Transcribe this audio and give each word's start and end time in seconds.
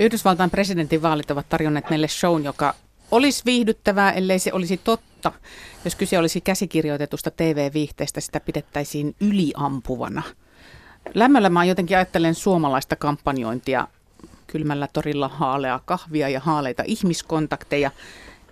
Yhdysvaltain 0.00 0.50
presidentinvaalit 0.50 1.30
ovat 1.30 1.48
tarjonneet 1.48 1.90
meille 1.90 2.08
shown, 2.08 2.44
joka 2.44 2.74
olisi 3.10 3.42
viihdyttävää, 3.46 4.12
ellei 4.12 4.38
se 4.38 4.52
olisi 4.52 4.76
totta. 4.76 5.32
Jos 5.84 5.94
kyse 5.94 6.18
olisi 6.18 6.40
käsikirjoitetusta 6.40 7.30
TV-viihteestä, 7.30 8.20
sitä 8.20 8.40
pidettäisiin 8.40 9.14
yliampuvana. 9.20 10.22
Lämmöllä 11.14 11.50
mä 11.50 11.64
jotenkin 11.64 11.96
ajattelen 11.96 12.34
suomalaista 12.34 12.96
kampanjointia 12.96 13.88
kylmällä 14.46 14.88
torilla 14.92 15.28
haalea 15.28 15.80
kahvia 15.84 16.28
ja 16.28 16.40
haaleita 16.40 16.82
ihmiskontakteja 16.86 17.90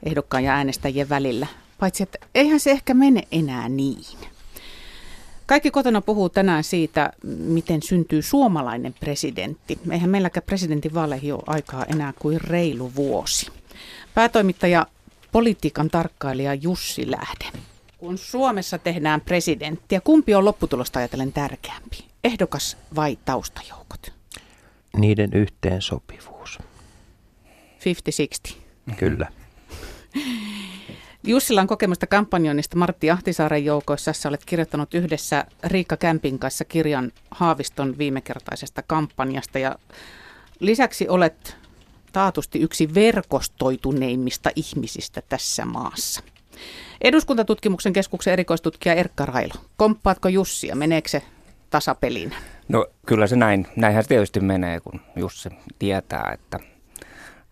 ehdokkaan 0.03 0.45
ja 0.45 0.53
äänestäjien 0.53 1.09
välillä. 1.09 1.47
Paitsi, 1.79 2.03
että 2.03 2.19
eihän 2.35 2.61
se 2.61 2.71
ehkä 2.71 2.95
mene 2.95 3.23
enää 3.33 3.69
niin. 3.69 4.19
Kaikki 5.49 5.71
kotona 5.71 6.01
puhuu 6.01 6.29
tänään 6.29 6.65
siitä, 6.65 7.13
miten 7.25 7.83
syntyy 7.83 8.23
suomalainen 8.23 8.95
presidentti. 9.01 9.79
Eihän 9.91 10.11
meilläkään 10.11 10.47
presidentin 10.47 10.95
vaaleihin 10.95 11.35
ole 11.35 11.43
aikaa 11.47 11.85
enää 11.85 12.13
kuin 12.19 12.41
reilu 12.41 12.93
vuosi. 12.95 13.47
Päätoimittaja, 14.15 14.87
politiikan 15.33 15.91
tarkkailija 15.91 16.55
Jussi 16.55 17.11
Lähde. 17.11 17.59
Kun 17.99 18.19
Suomessa 18.19 18.79
tehdään 18.79 19.21
presidenttiä, 19.21 20.01
kumpi 20.01 20.35
on 20.35 20.45
lopputulosta 20.45 20.99
ajatellen 20.99 21.33
tärkeämpi? 21.33 22.05
Ehdokas 22.25 22.77
vai 22.97 23.19
taustajoukot? 23.25 24.13
Niiden 24.97 25.31
yhteensopivuus. 25.33 26.59
50-60. 28.51 28.55
Kyllä. 28.97 29.27
Jussilla 31.29 31.61
on 31.61 31.67
kokemusta 31.67 32.07
kampanjoinnista 32.07 32.77
Martti 32.77 33.11
Ahtisaaren 33.11 33.65
joukoissa. 33.65 34.13
Sä 34.13 34.29
olet 34.29 34.45
kirjoittanut 34.45 34.95
yhdessä 34.95 35.45
Riikka 35.65 35.97
Kämpin 35.97 36.39
kanssa 36.39 36.65
kirjan 36.65 37.13
Haaviston 37.31 37.99
viimekertaisesta 37.99 38.83
kampanjasta 38.87 39.59
ja 39.59 39.77
lisäksi 40.61 41.09
olet 41.09 41.57
taatusti 42.13 42.61
yksi 42.61 42.95
verkostoituneimmista 42.95 44.51
ihmisistä 44.57 45.23
tässä 45.29 45.65
maassa. 45.65 46.23
Eduskuntatutkimuksen 47.01 47.93
keskuksen 47.93 48.33
erikoistutkija 48.33 48.95
Erkka 48.95 49.27
Railo, 49.27 49.55
komppaatko 49.77 50.29
Jussia? 50.29 50.77
Meneekö 50.77 51.09
se 51.09 51.23
tasapeliin? 51.71 52.35
No 52.69 52.87
kyllä 53.07 53.27
se 53.27 53.37
näin. 53.37 53.67
Näinhän 53.77 54.05
se 54.05 54.09
tietysti 54.09 54.41
menee, 54.41 54.81
kun 54.81 55.01
Jussi 55.17 55.49
tietää, 55.79 56.31
että, 56.35 56.59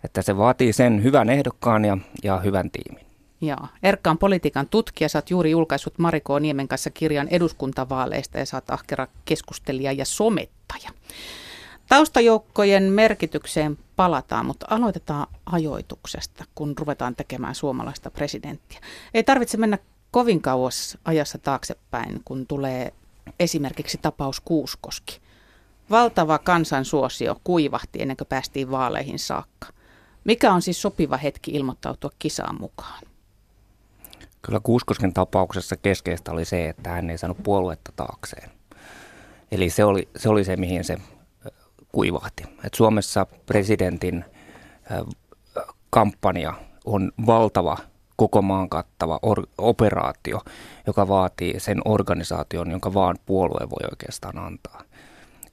että 0.05 0.23
se 0.23 0.37
vaatii 0.37 0.73
sen 0.73 1.03
hyvän 1.03 1.31
ehdokkaan 1.31 1.85
ja, 1.85 1.99
ja 2.23 2.39
hyvän 2.39 2.71
tiimin. 2.71 3.06
Joo. 3.41 3.69
Erkka 3.83 4.11
on 4.11 4.19
politiikan 4.19 4.69
tutkija. 4.69 5.09
Sä 5.09 5.19
oot 5.19 5.31
juuri 5.31 5.51
julkaissut 5.51 5.99
Mariko 5.99 6.39
Niemen 6.39 6.69
kanssa 6.69 6.91
kirjan 6.91 7.29
eduskuntavaaleista 7.29 8.39
ja 8.39 8.47
sä 8.47 8.57
oot 8.57 8.71
ahkera 8.71 9.07
keskustelija 9.25 9.93
ja 9.93 10.05
somettaja. 10.05 10.91
Taustajoukkojen 11.89 12.83
merkitykseen 12.83 13.79
palataan, 13.97 14.47
mutta 14.47 14.67
aloitetaan 14.71 15.27
ajoituksesta, 15.47 16.45
kun 16.55 16.75
ruvetaan 16.79 17.17
tekemään 17.17 17.55
suomalaista 17.55 18.11
presidenttiä. 18.11 18.81
Ei 19.15 19.25
tarvitse 19.25 19.57
mennä 19.57 19.79
kovin 20.11 20.43
kauas 20.43 20.99
ajassa 21.05 21.39
taaksepäin, 21.39 22.21
kun 22.25 22.47
tulee 22.47 22.93
esimerkiksi 23.41 23.99
tapaus 24.03 24.41
Kuuskoski. 24.41 25.21
Valtava 25.91 26.39
kansansuosio 26.39 27.41
kuivahti 27.45 28.03
ennen 28.03 28.17
kuin 28.17 28.29
päästiin 28.29 28.71
vaaleihin 28.71 29.19
saakka. 29.19 29.69
Mikä 30.25 30.53
on 30.53 30.63
siis 30.63 30.83
sopiva 30.83 31.17
hetki 31.17 31.51
ilmoittautua 31.51 32.11
kisaan 32.19 32.61
mukaan? 32.61 33.03
Kyllä 34.47 34.61
Kuuskosken 34.63 35.13
tapauksessa 35.13 35.77
keskeistä 35.77 36.33
oli 36.33 36.45
se, 36.45 36.69
että 36.69 36.91
hän 36.91 37.11
ei 37.11 37.19
saanut 37.19 37.43
puoluetta 37.43 37.93
taakseen. 37.97 38.51
Eli 39.53 39.71
se 39.71 39.85
oli 39.85 40.09
se, 40.17 40.29
oli 40.29 40.45
se 40.45 40.57
mihin 40.57 40.85
se 40.85 40.97
kuivahti. 41.93 42.43
Et 42.65 42.75
Suomessa 42.75 43.27
presidentin 43.47 44.25
kampanja 45.91 46.55
on 46.85 47.13
valtava 47.27 47.77
koko 48.17 48.43
maan 48.43 48.69
kattava 48.69 49.19
or- 49.23 49.47
operaatio, 49.59 50.41
joka 50.87 51.09
vaatii 51.09 51.61
sen 51.61 51.81
organisaation, 51.85 52.71
jonka 52.71 52.95
vaan 52.95 53.17
puolue 53.27 53.71
voi 53.71 53.89
oikeastaan 53.91 54.39
antaa. 54.39 54.83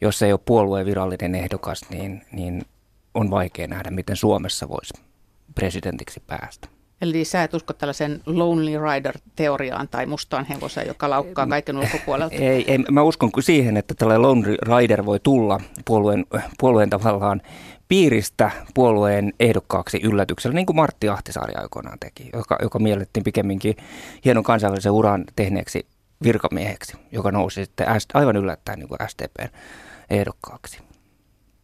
Jos 0.01 0.21
ei 0.21 0.31
ole 0.31 0.39
puolueen 0.45 0.85
virallinen 0.85 1.35
ehdokas, 1.35 1.81
niin, 1.89 2.25
niin 2.31 2.65
on 3.13 3.31
vaikea 3.31 3.67
nähdä, 3.67 3.91
miten 3.91 4.15
Suomessa 4.15 4.69
voisi 4.69 4.93
presidentiksi 5.55 6.23
päästä. 6.27 6.72
Eli 7.03 7.25
sä 7.25 7.43
et 7.43 7.53
usko 7.53 7.73
tällaisen 7.73 8.21
Lonely 8.25 8.71
Rider-teoriaan 8.79 9.87
tai 9.87 10.05
mustaan 10.05 10.45
hevoseen, 10.45 10.87
joka 10.87 11.09
laukkaa 11.09 11.47
kaiken 11.47 11.77
ulkopuolelta? 11.77 12.35
Ei, 12.35 12.71
ei, 12.71 12.77
mä 12.77 13.01
uskon 13.03 13.31
siihen, 13.39 13.77
että 13.77 13.93
tällainen 13.93 14.21
Lonely 14.21 14.57
Rider 14.61 15.05
voi 15.05 15.19
tulla 15.19 15.61
puolueen, 15.85 16.25
puolueen 16.59 16.89
tavallaan 16.89 17.41
piiristä 17.87 18.51
puolueen 18.73 19.33
ehdokkaaksi 19.39 19.99
yllätyksellä, 20.03 20.55
niin 20.55 20.65
kuin 20.65 20.75
Martti 20.75 21.09
Ahtisaari 21.09 21.53
aikoinaan 21.55 21.99
teki, 21.99 22.29
joka, 22.33 22.57
joka 22.61 22.79
miellettiin 22.79 23.23
pikemminkin 23.23 23.75
hienon 24.25 24.43
kansainvälisen 24.43 24.91
uran 24.91 25.23
tehneeksi 25.35 25.85
virkamieheksi, 26.23 26.97
joka 27.11 27.31
nousi 27.31 27.65
sitten 27.65 27.87
aivan 28.13 28.35
yllättäen 28.35 28.79
niin 28.79 28.89
kuin 28.89 28.99
STPn 29.07 29.57
ehdokkaaksi. 30.09 30.79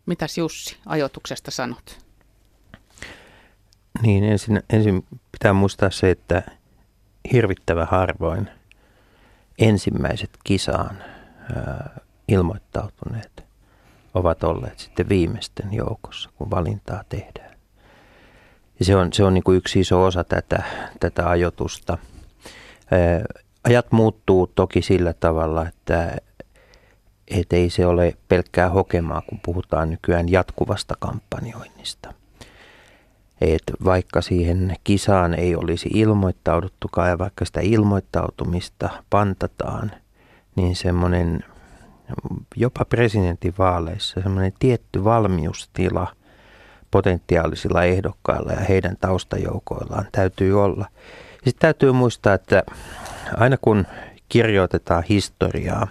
Mitäs 0.06 0.38
Jussi 0.38 0.78
ajoituksesta 0.86 1.52
sanot? 1.52 2.09
Niin, 4.02 4.24
ensin, 4.24 4.64
ensin 4.70 5.06
pitää 5.32 5.54
muistaa 5.54 5.90
se, 5.90 6.12
että 6.12 6.44
hirvittävä 7.34 7.86
harvoin 7.86 8.50
ensimmäiset 9.60 10.30
kisaan 10.44 11.04
ää, 11.56 12.00
ilmoittautuneet 12.28 13.44
ovat 14.14 14.44
olleet 14.44 14.80
sitten 14.80 15.10
viimeisten 15.10 15.74
joukossa, 15.74 16.30
kun 16.36 16.52
valintaa 16.52 17.04
tehdään. 17.10 17.58
Ja 18.80 18.86
se 18.86 18.96
on, 18.96 19.14
se 19.14 19.24
on 19.24 19.34
niin 19.34 19.44
kuin 19.44 19.58
yksi 19.58 19.80
iso 19.80 20.04
osa 20.04 20.24
tätä, 20.24 20.64
tätä 21.00 21.30
ajotusta. 21.30 21.98
Ää, 22.92 23.24
ajat 23.64 23.92
muuttuu 23.92 24.48
toki 24.48 24.82
sillä 24.82 25.14
tavalla, 25.14 25.68
että 25.68 26.18
et 27.28 27.54
ei 27.54 27.70
se 27.70 27.86
ole 27.86 28.18
pelkkää 28.28 28.70
hokemaa, 28.70 29.22
kun 29.22 29.40
puhutaan 29.46 29.90
nykyään 29.90 30.30
jatkuvasta 30.30 30.96
kampanjoinnista 31.00 32.14
että 33.42 33.74
vaikka 33.86 34.22
siihen 34.22 34.76
kisaan 34.84 35.34
ei 35.34 35.56
olisi 35.56 35.90
ilmoittauduttukaan 35.94 37.10
ja 37.10 37.18
vaikka 37.18 37.46
sitä 37.46 37.60
ilmoittautumista 37.64 38.90
pantataan, 39.10 39.92
niin 40.56 40.76
semmoinen 40.76 41.44
jopa 42.56 42.86
presidentinvaaleissa 42.86 44.22
semmoinen 44.22 44.54
tietty 44.60 45.04
valmiustila 45.04 46.08
potentiaalisilla 46.92 47.84
ehdokkailla 47.84 48.52
ja 48.52 48.60
heidän 48.60 48.98
taustajoukoillaan 49.02 50.08
täytyy 50.12 50.64
olla. 50.64 50.86
Sitten 51.34 51.60
täytyy 51.60 51.92
muistaa, 51.92 52.34
että 52.34 52.64
aina 53.38 53.58
kun 53.62 53.88
kirjoitetaan 54.30 55.04
historiaa, 55.04 55.88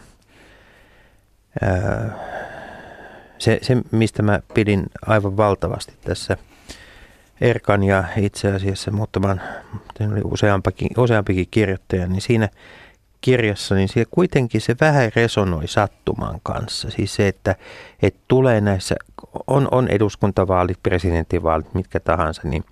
se, 3.39 3.59
se 3.63 3.77
mistä 3.91 4.23
mä 4.23 4.41
pidin 4.55 4.87
aivan 5.07 5.37
valtavasti 5.37 5.93
tässä– 6.05 6.37
Erkan 7.41 7.85
ja 7.85 8.05
itse 8.17 8.53
asiassa 8.53 8.91
muutaman, 8.91 9.41
oli 10.13 10.21
useampikin, 10.25 10.89
useampikin 10.97 11.47
kirjoittaja, 11.51 12.07
niin 12.07 12.21
siinä 12.21 12.49
kirjassa, 13.21 13.75
niin 13.75 13.89
siellä 13.89 14.11
kuitenkin 14.11 14.61
se 14.61 14.77
vähän 14.81 15.11
resonoi 15.17 15.69
sattuman 15.69 16.41
kanssa. 16.43 16.91
Siis 16.91 17.15
se, 17.15 17.29
että, 17.29 17.57
että 18.03 18.21
tulee 18.29 18.61
näissä, 18.61 18.95
on, 19.47 19.69
on 19.71 19.89
eduskuntavaalit, 19.89 20.83
presidentinvaalit, 20.83 21.75
mitkä 21.75 22.01
tahansa, 22.01 22.43
niin 22.45 22.65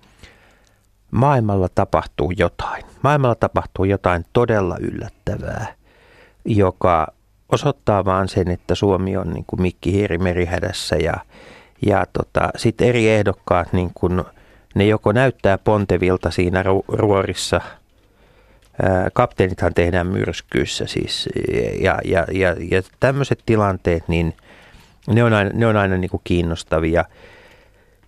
maailmalla 1.11 1.69
tapahtuu 1.75 2.31
jotain. 2.37 2.83
Maailmalla 3.03 3.35
tapahtuu 3.35 3.85
jotain 3.85 4.25
todella 4.33 4.77
yllättävää, 4.79 5.73
joka 6.45 7.07
osoittaa 7.49 8.05
vaan 8.05 8.27
sen, 8.27 8.47
että 8.47 8.75
Suomi 8.75 9.17
on 9.17 9.33
niin 9.33 9.45
kuin 9.47 9.61
Mikki 9.61 9.91
Hiiri 9.91 10.17
merihädässä 10.17 10.95
ja, 10.95 11.13
ja 11.85 12.05
tota, 12.13 12.49
sitten 12.55 12.87
eri 12.87 13.09
ehdokkaat 13.09 13.73
niin 13.73 13.91
kuin– 13.95 14.23
ne 14.77 14.85
joko 14.85 15.11
näyttää 15.11 15.57
pontevilta 15.57 16.31
siinä 16.31 16.63
ruorissa, 16.87 17.61
kapteenithan 19.13 19.73
tehdään 19.73 20.07
myrskyissä 20.07 20.85
siis, 20.85 21.29
ja, 21.81 21.99
ja, 22.05 22.25
ja, 22.31 22.55
ja 22.71 22.81
tämmöiset 22.99 23.39
tilanteet, 23.45 24.07
niin 24.07 24.33
ne 25.07 25.23
on 25.23 25.33
aina, 25.33 25.51
ne 25.53 25.67
on 25.67 25.77
aina 25.77 25.97
niin 25.97 26.11
kuin 26.11 26.21
kiinnostavia. 26.23 27.05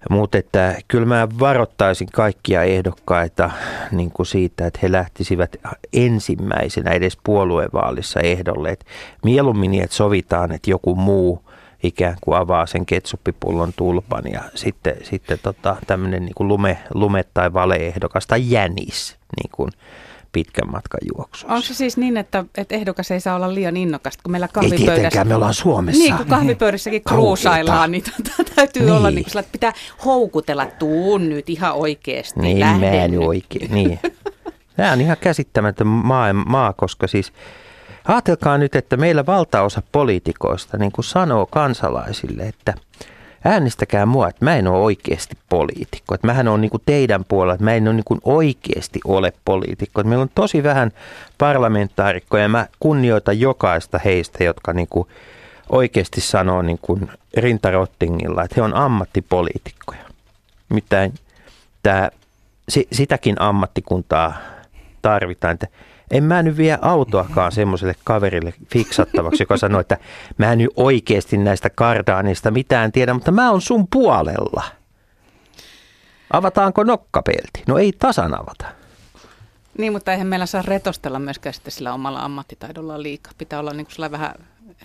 Mutta 0.09 0.37
että 0.37 0.75
kyllä 0.87 1.05
mä 1.05 1.27
varoittaisin 1.39 2.07
kaikkia 2.13 2.63
ehdokkaita 2.63 3.51
niin 3.91 4.11
kuin 4.11 4.25
siitä, 4.25 4.67
että 4.67 4.79
he 4.83 4.91
lähtisivät 4.91 5.55
ensimmäisenä 5.93 6.91
edes 6.91 7.17
puoluevaalissa 7.23 8.19
ehdolle. 8.19 8.69
Et 8.69 8.85
mieluummin 9.23 9.71
niin, 9.71 9.83
että 9.83 9.95
sovitaan, 9.95 10.51
että 10.51 10.69
joku 10.69 10.95
muu 10.95 11.49
ikään 11.83 12.15
kuin 12.21 12.37
avaa 12.37 12.65
sen 12.65 12.85
ketsuppipullon 12.85 13.73
tulpan 13.75 14.23
ja 14.33 14.41
sitten, 14.55 14.95
sitten 15.03 15.39
tota, 15.43 15.75
tämmöinen 15.87 16.25
niin 16.25 16.33
lume, 16.49 16.77
lume- 16.93 17.23
tai 17.33 17.53
valeehdokas 17.53 18.27
tai 18.27 18.51
jänis 18.51 19.17
niin 19.41 19.49
kuin 19.51 19.71
pitkän 20.31 20.71
matkan 20.71 20.99
juoksussa. 21.17 21.47
Onko 21.53 21.61
se 21.61 21.73
siis 21.73 21.97
niin, 21.97 22.17
että, 22.17 22.45
että 22.57 22.75
ehdokas 22.75 23.11
ei 23.11 23.19
saa 23.19 23.35
olla 23.35 23.53
liian 23.53 23.77
innokasta, 23.77 24.23
kun 24.23 24.31
meillä 24.31 24.45
Ei 24.45 24.53
kahvipöydässä... 24.53 24.93
tietenkään, 24.93 25.27
me 25.27 25.35
ollaan 25.35 25.53
Suomessa. 25.53 26.03
Niin, 26.03 26.17
kun 26.17 26.25
kahvipöydässäkin 26.25 27.01
Kauheeta. 27.03 27.23
kruusaillaan, 27.23 27.91
niin 27.91 28.03
tota, 28.03 28.51
täytyy 28.55 28.83
Niin. 28.83 28.93
olla 28.93 29.11
niin 29.11 29.25
kuin 29.31 29.39
että 29.39 29.51
pitää 29.51 29.73
houkutella, 30.05 30.65
tuun 30.65 31.29
nyt 31.29 31.49
ihan 31.49 31.73
oikeasti, 31.73 32.39
Niin, 32.39 32.67
mä 32.79 32.89
en 32.91 33.19
oikein. 33.19 33.71
Niin. 33.73 33.99
Tämä 34.75 34.91
on 34.91 35.01
ihan 35.01 35.17
käsittämätön 35.21 35.87
maa, 35.87 36.33
maa, 36.33 36.73
koska 36.73 37.07
siis 37.07 37.33
ajatelkaa 38.09 38.57
nyt, 38.57 38.75
että 38.75 38.97
meillä 38.97 39.25
valtaosa 39.25 39.81
poliitikoista 39.91 40.77
niin 40.77 40.91
kuin 40.91 41.05
sanoo 41.05 41.45
kansalaisille, 41.45 42.43
että 42.43 42.73
äänestäkää 43.45 44.05
mua, 44.05 44.27
että 44.27 44.45
mä 44.45 44.55
en 44.55 44.67
ole 44.67 44.83
oikeasti 44.83 45.37
poliitikko. 45.49 46.15
Että 46.15 46.27
mähän 46.27 46.47
on 46.47 46.61
niin 46.61 46.71
kuin 46.71 46.83
teidän 46.85 47.25
puolella, 47.27 47.53
että 47.53 47.63
mä 47.63 47.73
en 47.73 47.87
ole 47.87 47.95
niin 47.95 48.03
kuin 48.03 48.19
oikeasti 48.23 48.99
ole 49.05 49.33
poliitikko. 49.45 50.01
Että 50.01 50.09
meillä 50.09 50.21
on 50.23 50.31
tosi 50.35 50.63
vähän 50.63 50.91
parlamentaarikkoja 51.37 52.43
ja 52.43 52.49
mä 52.49 52.67
kunnioitan 52.79 53.39
jokaista 53.39 53.99
heistä, 54.05 54.43
jotka 54.43 54.73
niin 54.73 54.87
kuin 54.89 55.07
oikeasti 55.69 56.21
sanoo 56.21 56.61
niin 56.61 56.79
kuin 56.81 57.11
rintarottingilla, 57.37 58.43
että 58.43 58.55
he 58.55 58.61
on 58.61 58.75
ammattipoliitikkoja. 58.75 60.01
Mitään 60.69 61.13
tämä, 61.83 62.09
si, 62.69 62.87
sitäkin 62.91 63.35
ammattikuntaa 63.41 64.33
tarvitaan. 65.01 65.53
Että 65.53 65.67
en 66.11 66.23
mä 66.23 66.43
nyt 66.43 66.57
vie 66.57 66.77
autoakaan 66.81 67.51
semmoiselle 67.51 67.95
kaverille 68.03 68.53
fiksattavaksi, 68.71 69.43
joka 69.43 69.57
sanoo, 69.57 69.81
että 69.81 69.97
mä 70.37 70.51
en 70.51 70.57
nyt 70.57 70.69
oikeasti 70.75 71.37
näistä 71.37 71.69
kardaanista 71.69 72.51
mitään 72.51 72.91
tiedä, 72.91 73.13
mutta 73.13 73.31
mä 73.31 73.51
oon 73.51 73.61
sun 73.61 73.87
puolella. 73.87 74.63
Avataanko 76.33 76.83
nokkapelti? 76.83 77.63
No 77.67 77.77
ei 77.77 77.91
tasan 77.99 78.33
avata. 78.41 78.65
Niin, 79.77 79.93
mutta 79.93 80.11
eihän 80.11 80.27
meillä 80.27 80.45
saa 80.45 80.61
retostella 80.61 81.19
myöskään 81.19 81.53
sitten 81.53 81.71
sillä 81.71 81.93
omalla 81.93 82.19
ammattitaidolla 82.19 83.01
liikaa. 83.01 83.33
Pitää 83.37 83.59
olla 83.59 83.73
niin 83.73 83.87
kuin 83.95 84.11
vähän 84.11 84.35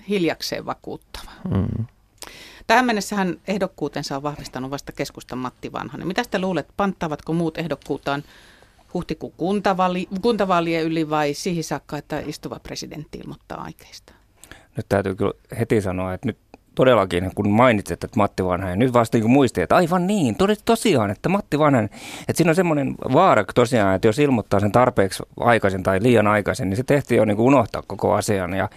hiljakseen 0.09 0.67
vakuuttava. 0.67 1.31
Mm. 1.51 1.87
Tähän 2.67 2.85
mennessähän 2.85 3.37
ehdokkuutensa 3.49 4.17
on 4.17 4.23
vahvistanut 4.23 4.71
vasta 4.71 4.93
keskustan 4.93 5.39
Matti 5.39 5.73
Vanhanen. 5.73 6.07
Mitä 6.07 6.23
te 6.31 6.39
luulet, 6.39 6.69
panttaavatko 6.77 7.33
muut 7.33 7.59
ehdokkuutaan 7.59 8.23
huhtikuun 8.95 9.33
kuntavaali, 9.37 10.09
kuntavaalien 10.23 10.85
yli 10.85 11.11
vai 11.11 11.35
siihen 11.35 11.65
saakka, 11.65 11.99
että 11.99 12.23
istuva 12.27 12.61
presidentti 12.63 13.19
ilmoittaa 13.19 13.63
aikeista? 13.63 14.13
Nyt 14.77 14.87
täytyy 14.89 15.15
kyllä 15.15 15.33
heti 15.59 15.81
sanoa, 15.81 16.15
että 16.15 16.29
nyt 16.29 16.39
todellakin, 16.75 17.31
kun 17.35 17.51
mainitsit, 17.51 18.05
että 18.05 18.17
Matti 18.17 18.45
Vanhanen, 18.45 18.79
nyt 18.79 18.93
vasta 18.93 19.19
niin 19.19 19.31
muistin, 19.31 19.65
että 19.65 19.77
aivan 19.77 20.07
niin, 20.07 20.37
todet 20.37 20.63
tosiaan, 20.65 21.11
että 21.11 21.29
Matti 21.29 21.59
Vanhanen, 21.59 21.91
että 22.21 22.37
siinä 22.37 22.51
on 22.51 22.55
semmoinen 22.55 22.95
vaara 23.13 23.45
tosiaan, 23.55 23.95
että 23.95 24.09
jos 24.09 24.19
ilmoittaa 24.19 24.61
sen 24.61 24.73
tarpeeksi 24.73 25.23
aikaisin 25.41 25.83
tai 25.83 26.03
liian 26.03 26.27
aikaisin, 26.27 26.71
niin 26.71 26.77
se 26.77 26.83
tehtiin 26.83 27.17
jo 27.17 27.25
niin 27.25 27.37
kuin 27.37 27.47
unohtaa 27.47 27.83
koko 27.87 28.13
asian 28.13 28.55
ja 28.55 28.69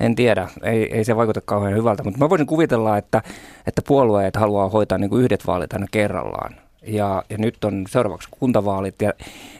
en 0.00 0.14
tiedä, 0.14 0.48
ei, 0.62 0.96
ei 0.96 1.04
se 1.04 1.16
vaikuta 1.16 1.40
kauhean 1.40 1.74
hyvältä, 1.74 2.02
mutta 2.02 2.18
mä 2.18 2.30
voisin 2.30 2.46
kuvitella, 2.46 2.98
että, 2.98 3.22
että 3.66 3.82
puolueet 3.86 4.36
haluaa 4.36 4.68
hoitaa 4.68 4.98
niin 4.98 5.10
kuin 5.10 5.22
yhdet 5.22 5.46
vaalit 5.46 5.72
aina 5.72 5.86
kerrallaan. 5.90 6.69
Ja, 6.86 7.24
ja 7.30 7.38
nyt 7.38 7.64
on 7.64 7.84
seuraavaksi 7.88 8.28
kuntavaalit 8.30 9.02
ja 9.02 9.12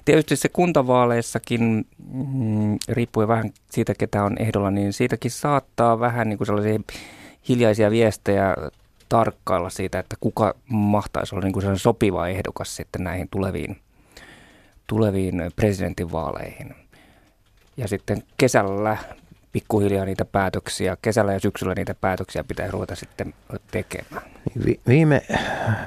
tietysti 0.04 0.36
se 0.36 0.48
kuntavaaleissakin, 0.48 1.86
mm, 2.12 2.78
riippuen 2.88 3.28
vähän 3.28 3.50
siitä 3.70 3.94
ketä 3.94 4.24
on 4.24 4.36
ehdolla, 4.38 4.70
niin 4.70 4.92
siitäkin 4.92 5.30
saattaa 5.30 6.00
vähän 6.00 6.28
niin 6.28 6.38
kuin 6.38 6.46
sellaisia 6.46 6.80
hiljaisia 7.48 7.90
viestejä 7.90 8.56
tarkkailla 9.08 9.70
siitä, 9.70 9.98
että 9.98 10.16
kuka 10.20 10.54
mahtaisi 10.68 11.34
olla 11.34 11.44
niin 11.44 11.52
kuin 11.52 11.62
sellainen 11.62 11.80
sopiva 11.80 12.28
ehdokas 12.28 12.76
sitten 12.76 13.04
näihin 13.04 13.28
tuleviin, 13.30 13.76
tuleviin 14.86 15.42
presidentinvaaleihin. 15.56 16.74
Ja 17.76 17.88
sitten 17.88 18.22
kesällä 18.36 18.96
pikkuhiljaa 19.52 20.04
niitä 20.04 20.24
päätöksiä, 20.24 20.96
kesällä 21.02 21.32
ja 21.32 21.40
syksyllä 21.40 21.74
niitä 21.74 21.94
päätöksiä 21.94 22.44
pitää 22.44 22.70
ruveta 22.70 22.96
sitten 22.96 23.34
tekemään. 23.70 24.22
Vi- 24.66 24.80
Viime, 24.88 25.22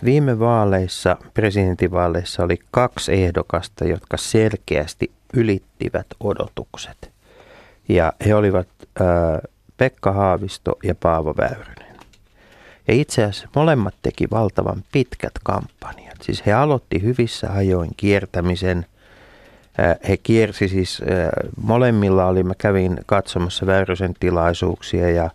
viime 0.04 0.40
vaaleissa, 0.40 1.18
presidentinvaaleissa 1.34 2.44
oli 2.44 2.60
kaksi 2.72 3.14
ehdokasta, 3.14 3.86
jotka 3.86 4.18
selkeästi 4.18 5.12
ylittivät 5.34 6.08
odotukset. 6.20 7.12
Ja 7.90 8.14
he 8.26 8.36
olivat 8.36 8.68
äh, 9.02 9.08
Pekka 9.78 10.12
Haavisto 10.12 10.78
ja 10.84 10.96
Paavo 10.96 11.34
Väyrynen. 11.38 11.96
Ja 12.88 12.94
itse 12.94 13.24
asiassa 13.24 13.48
molemmat 13.56 13.96
teki 14.02 14.28
valtavan 14.32 14.84
pitkät 14.92 15.32
kampanjat. 15.44 16.18
Siis 16.22 16.46
he 16.46 16.54
aloitti 16.54 17.02
hyvissä 17.02 17.54
ajoin 17.54 17.90
kiertämisen. 17.98 18.86
He 20.10 20.18
kiersi 20.18 20.68
siis, 20.68 21.02
molemmilla 21.62 22.26
oli, 22.26 22.44
mä 22.44 22.54
kävin 22.58 23.00
katsomassa 23.06 23.66
Väyrysen 23.66 24.14
tilaisuuksia 24.20 25.10
ja 25.10 25.30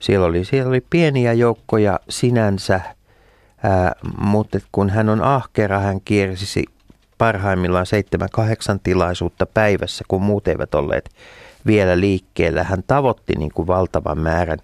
siellä 0.00 0.26
oli, 0.26 0.44
siellä 0.44 0.68
oli 0.68 0.84
pieniä 0.90 1.32
joukkoja 1.32 2.00
sinänsä, 2.08 2.80
mutta 4.20 4.58
kun 4.72 4.90
hän 4.90 5.08
on 5.08 5.22
ahkera, 5.22 5.78
hän 5.78 6.00
kiersisi 6.00 6.64
parhaimmillaan 7.18 7.86
7-8 8.76 8.78
tilaisuutta 8.82 9.46
päivässä, 9.46 10.04
kun 10.08 10.22
muut 10.22 10.48
eivät 10.48 10.74
olleet 10.74 11.10
vielä 11.66 12.00
liikkeellä. 12.00 12.64
Hän 12.64 12.82
tavoitti 12.86 13.32
niin 13.38 13.50
kuin 13.54 13.66
valtavan 13.66 14.18
määrän. 14.18 14.58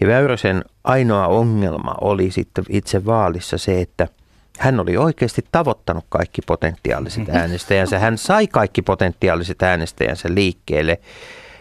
Ja 0.00 0.06
Väyrysen 0.06 0.64
ainoa 0.84 1.26
ongelma 1.26 1.94
oli 2.00 2.30
sitten 2.30 2.64
itse 2.68 3.06
vaalissa 3.06 3.58
se, 3.58 3.80
että 3.80 4.08
hän 4.58 4.80
oli 4.80 4.96
oikeasti 4.96 5.44
tavoittanut 5.52 6.04
kaikki 6.08 6.42
potentiaaliset 6.46 7.28
äänestäjänsä. 7.38 7.98
Hän 7.98 8.18
sai 8.18 8.46
kaikki 8.46 8.82
potentiaaliset 8.82 9.62
äänestäjänsä 9.62 10.28
liikkeelle. 10.34 11.00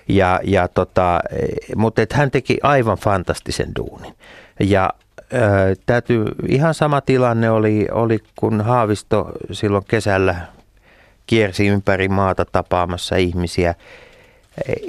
Ja, 0.08 0.40
ja 0.44 0.68
tota, 0.68 1.20
mutta 1.76 2.02
et 2.02 2.14
hän 2.14 2.32
teki 2.32 2.58
aivan 2.64 2.98
fantastisen 2.98 3.72
duunin. 3.76 4.16
Ja 4.60 4.90
ö, 5.34 5.76
täytyy, 5.86 6.26
ihan 6.48 6.74
sama 6.74 7.02
tilanne 7.02 7.50
oli, 7.50 7.88
oli, 7.92 8.20
kun 8.40 8.62
Haavisto 8.62 9.32
silloin 9.52 9.86
kesällä 9.88 10.36
kiersi 11.28 11.68
ympäri 11.68 12.10
maata 12.10 12.46
tapaamassa 12.46 13.16
ihmisiä. 13.16 13.76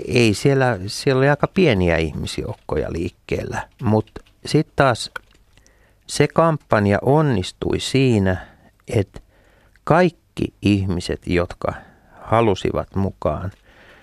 Ei 0.09 0.35
siellä, 0.35 0.79
siellä 0.87 1.19
oli 1.19 1.29
aika 1.29 1.47
pieniä 1.55 1.97
ihmisjoukkoja 1.97 2.93
liikkeellä, 2.93 3.69
mutta 3.83 4.21
sitten 4.47 4.73
taas 4.77 5.11
se 6.11 6.29
kampanja 6.29 6.99
onnistui 7.03 7.81
siinä, 7.81 8.37
että 8.89 9.21
kaikki 9.85 10.55
ihmiset, 10.63 11.27
jotka 11.27 11.73
halusivat 12.21 12.95
mukaan, 12.97 13.51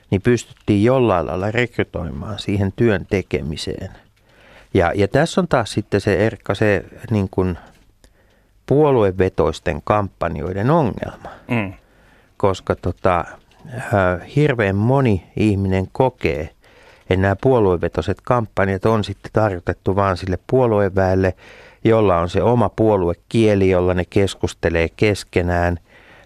niin 0.09 0.21
pystyttiin 0.21 0.83
jollain 0.83 1.27
lailla 1.27 1.51
rekrytoimaan 1.51 2.39
siihen 2.39 2.73
työn 2.75 3.05
tekemiseen. 3.09 3.91
Ja, 4.73 4.91
ja 4.95 5.07
tässä 5.07 5.41
on 5.41 5.47
taas 5.47 5.71
sitten 5.71 6.01
se 6.01 6.25
Erkka, 6.25 6.55
se 6.55 6.85
niin 7.11 7.27
kuin 7.31 7.57
puoluevetoisten 8.65 9.81
kampanjoiden 9.83 10.71
ongelma, 10.71 11.29
Mm. 11.47 11.73
koska 12.37 12.75
tota, 12.75 13.25
äh, 13.75 14.35
hirveän 14.35 14.75
moni 14.75 15.23
ihminen 15.37 15.87
kokee, 15.91 16.49
että 17.01 17.21
nämä 17.21 17.35
puoluevetoiset 17.41 18.17
kampanjat 18.23 18.85
on 18.85 19.03
sitten 19.03 19.31
tarkoitettu 19.33 19.95
vaan 19.95 20.17
sille 20.17 20.39
puolueväelle, 20.47 21.33
jolla 21.83 22.17
on 22.17 22.29
se 22.29 22.43
oma 22.43 22.69
puoluekieli, 22.69 23.69
jolla 23.69 23.93
ne 23.93 24.05
keskustelee 24.09 24.89
keskenään, 24.97 25.77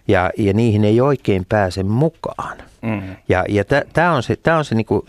ja, 0.07 0.31
ja 0.37 0.53
niihin 0.53 0.83
ei 0.83 1.01
oikein 1.01 1.45
pääse 1.49 1.83
mukaan. 1.83 2.57
Mm. 2.81 3.15
Ja, 3.29 3.45
ja 3.49 3.63
tämä 3.93 4.13
on 4.13 4.23
se, 4.23 4.35
tää 4.35 4.57
on 4.57 4.65
se 4.65 4.75
niinku 4.75 5.05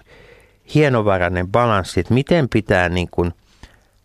hienovarainen 0.75 1.49
balanssi, 1.49 2.01
että 2.01 2.15
miten 2.15 2.49
pitää 2.49 2.89
niinku 2.89 3.27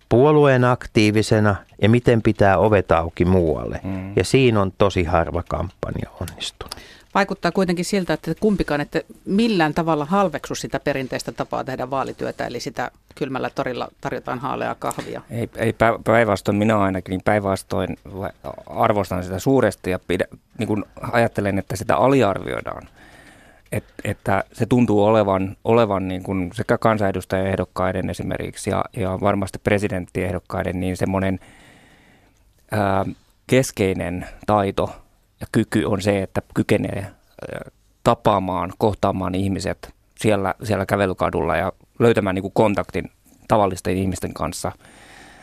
puolueen 0.09 0.63
aktiivisena 0.63 1.55
ja 1.81 1.89
miten 1.89 2.21
pitää 2.21 2.57
ovet 2.57 2.91
auki 2.91 3.25
muualle. 3.25 3.79
Mm. 3.83 4.13
Ja 4.15 4.23
siinä 4.23 4.61
on 4.61 4.73
tosi 4.77 5.03
harva 5.03 5.43
kampanja 5.49 6.09
onnistunut. 6.21 6.75
Vaikuttaa 7.15 7.51
kuitenkin 7.51 7.85
siltä, 7.85 8.13
että 8.13 8.35
kumpikaan 8.39 8.81
että 8.81 9.01
millään 9.25 9.73
tavalla 9.73 10.05
halveksu 10.05 10.55
sitä 10.55 10.79
perinteistä 10.79 11.31
tapaa 11.31 11.63
tehdä 11.63 11.89
vaalityötä, 11.89 12.47
eli 12.47 12.59
sitä 12.59 12.91
kylmällä 13.15 13.49
torilla 13.49 13.87
tarjotaan 14.01 14.39
haaleaa 14.39 14.75
kahvia. 14.75 15.21
Ei, 15.29 15.49
ei 15.55 15.71
pä- 15.71 16.01
päinvastoin, 16.03 16.57
minä 16.57 16.79
ainakin, 16.79 17.11
niin 17.11 17.21
päinvastoin 17.25 17.97
arvostan 18.65 19.23
sitä 19.23 19.39
suuresti 19.39 19.91
ja 19.91 19.99
pidä, 20.07 20.25
niin 20.57 20.67
kuin 20.67 20.85
ajattelen, 21.11 21.59
että 21.59 21.75
sitä 21.75 21.97
aliarvioidaan. 21.97 22.89
Et, 23.71 23.83
että 24.03 24.43
se 24.53 24.65
tuntuu 24.65 25.03
olevan, 25.03 25.57
olevan 25.63 26.07
niin 26.07 26.23
kuin 26.23 26.49
sekä 26.53 26.77
kansanedustajaehdokkaiden 26.77 28.09
esimerkiksi 28.09 28.69
ja, 28.69 28.85
ja 28.97 29.17
varmasti 29.21 29.59
presidenttiehdokkaiden 29.59 30.79
niin 30.79 30.97
semmoinen 30.97 31.39
keskeinen 33.47 34.25
taito 34.45 34.95
ja 35.41 35.47
kyky 35.51 35.83
on 35.83 36.01
se, 36.01 36.23
että 36.23 36.41
kykenee 36.53 36.99
ää, 37.01 37.71
tapaamaan, 38.03 38.73
kohtaamaan 38.77 39.35
ihmiset 39.35 39.93
siellä, 40.19 40.53
siellä 40.63 40.85
kävelykadulla 40.85 41.55
ja 41.55 41.71
löytämään 41.99 42.35
niin 42.35 42.41
kuin 42.41 42.53
kontaktin 42.53 43.11
tavallisten 43.47 43.97
ihmisten 43.97 44.33
kanssa 44.33 44.71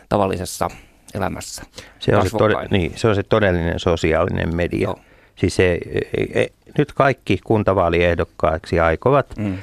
tavallisessa 0.08 0.70
elämässä. 1.14 1.62
Se 1.98 2.16
on 2.16 2.22
se, 2.22 2.30
kasvokkain. 2.30 2.68
niin, 2.70 2.92
se 2.96 3.08
on 3.08 3.14
se 3.14 3.22
todellinen 3.22 3.80
sosiaalinen 3.80 4.56
media. 4.56 4.82
Joo. 4.82 5.00
Siis 5.36 5.56
se, 5.56 5.78
e, 6.16 6.42
e, 6.42 6.46
nyt 6.78 6.92
kaikki 6.92 7.38
kuntavaaliehdokkaiksi 7.44 8.80
aikovat 8.80 9.26
mm. 9.38 9.58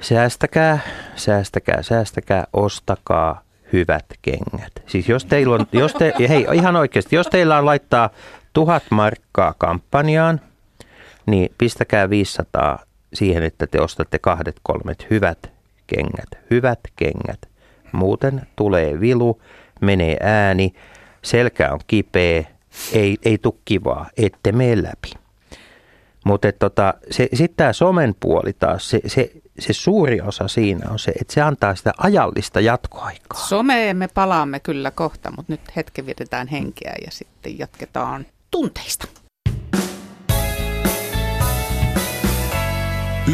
säästäkää, 0.00 0.78
säästäkää, 1.16 1.82
säästäkää, 1.82 2.46
ostakaa 2.52 3.42
hyvät 3.72 4.04
kengät. 4.22 4.72
Siis 4.86 5.08
jos 5.08 5.24
teillä 5.24 5.54
on, 5.54 5.66
jos 5.72 5.94
te, 5.94 6.14
hei 6.28 6.46
ihan 6.54 6.76
oikeasti, 6.76 7.16
jos 7.16 7.26
teillä 7.26 7.58
on 7.58 7.66
laittaa 7.66 8.10
tuhat 8.52 8.82
markkaa 8.90 9.54
kampanjaan, 9.58 10.40
niin 11.26 11.54
pistäkää 11.58 12.10
500 12.10 12.78
siihen, 13.14 13.42
että 13.42 13.66
te 13.66 13.80
ostatte 13.80 14.18
kahdet 14.18 14.56
kolmet 14.62 15.06
hyvät 15.10 15.52
kengät. 15.86 16.44
Hyvät 16.50 16.80
kengät. 16.96 17.40
Muuten 17.92 18.42
tulee 18.56 19.00
vilu, 19.00 19.40
menee 19.80 20.16
ääni, 20.20 20.74
selkä 21.22 21.72
on 21.72 21.80
kipeä, 21.86 22.44
ei, 22.92 23.16
ei 23.24 23.38
tule 23.38 23.54
kivaa, 23.64 24.10
ette 24.16 24.52
mene 24.52 24.82
läpi. 24.82 25.12
Mutta 26.24 26.52
tota, 26.52 26.94
sitten 27.10 27.56
tämä 27.56 27.72
somen 27.72 28.14
puoli 28.20 28.52
taas, 28.52 28.90
se, 28.90 29.00
se, 29.06 29.32
se 29.58 29.72
suuri 29.72 30.20
osa 30.20 30.48
siinä 30.48 30.90
on 30.90 30.98
se, 30.98 31.12
että 31.20 31.34
se 31.34 31.40
antaa 31.40 31.74
sitä 31.74 31.92
ajallista 31.98 32.60
jatkoaikaa. 32.60 33.40
Someen 33.40 33.96
me 33.96 34.08
palaamme 34.08 34.60
kyllä 34.60 34.90
kohta, 34.90 35.30
mutta 35.36 35.52
nyt 35.52 35.76
hetken 35.76 36.06
vietetään 36.06 36.46
henkeä 36.48 36.94
ja 37.04 37.10
sitten 37.10 37.58
jatketaan 37.58 38.26
tunteista. 38.52 39.08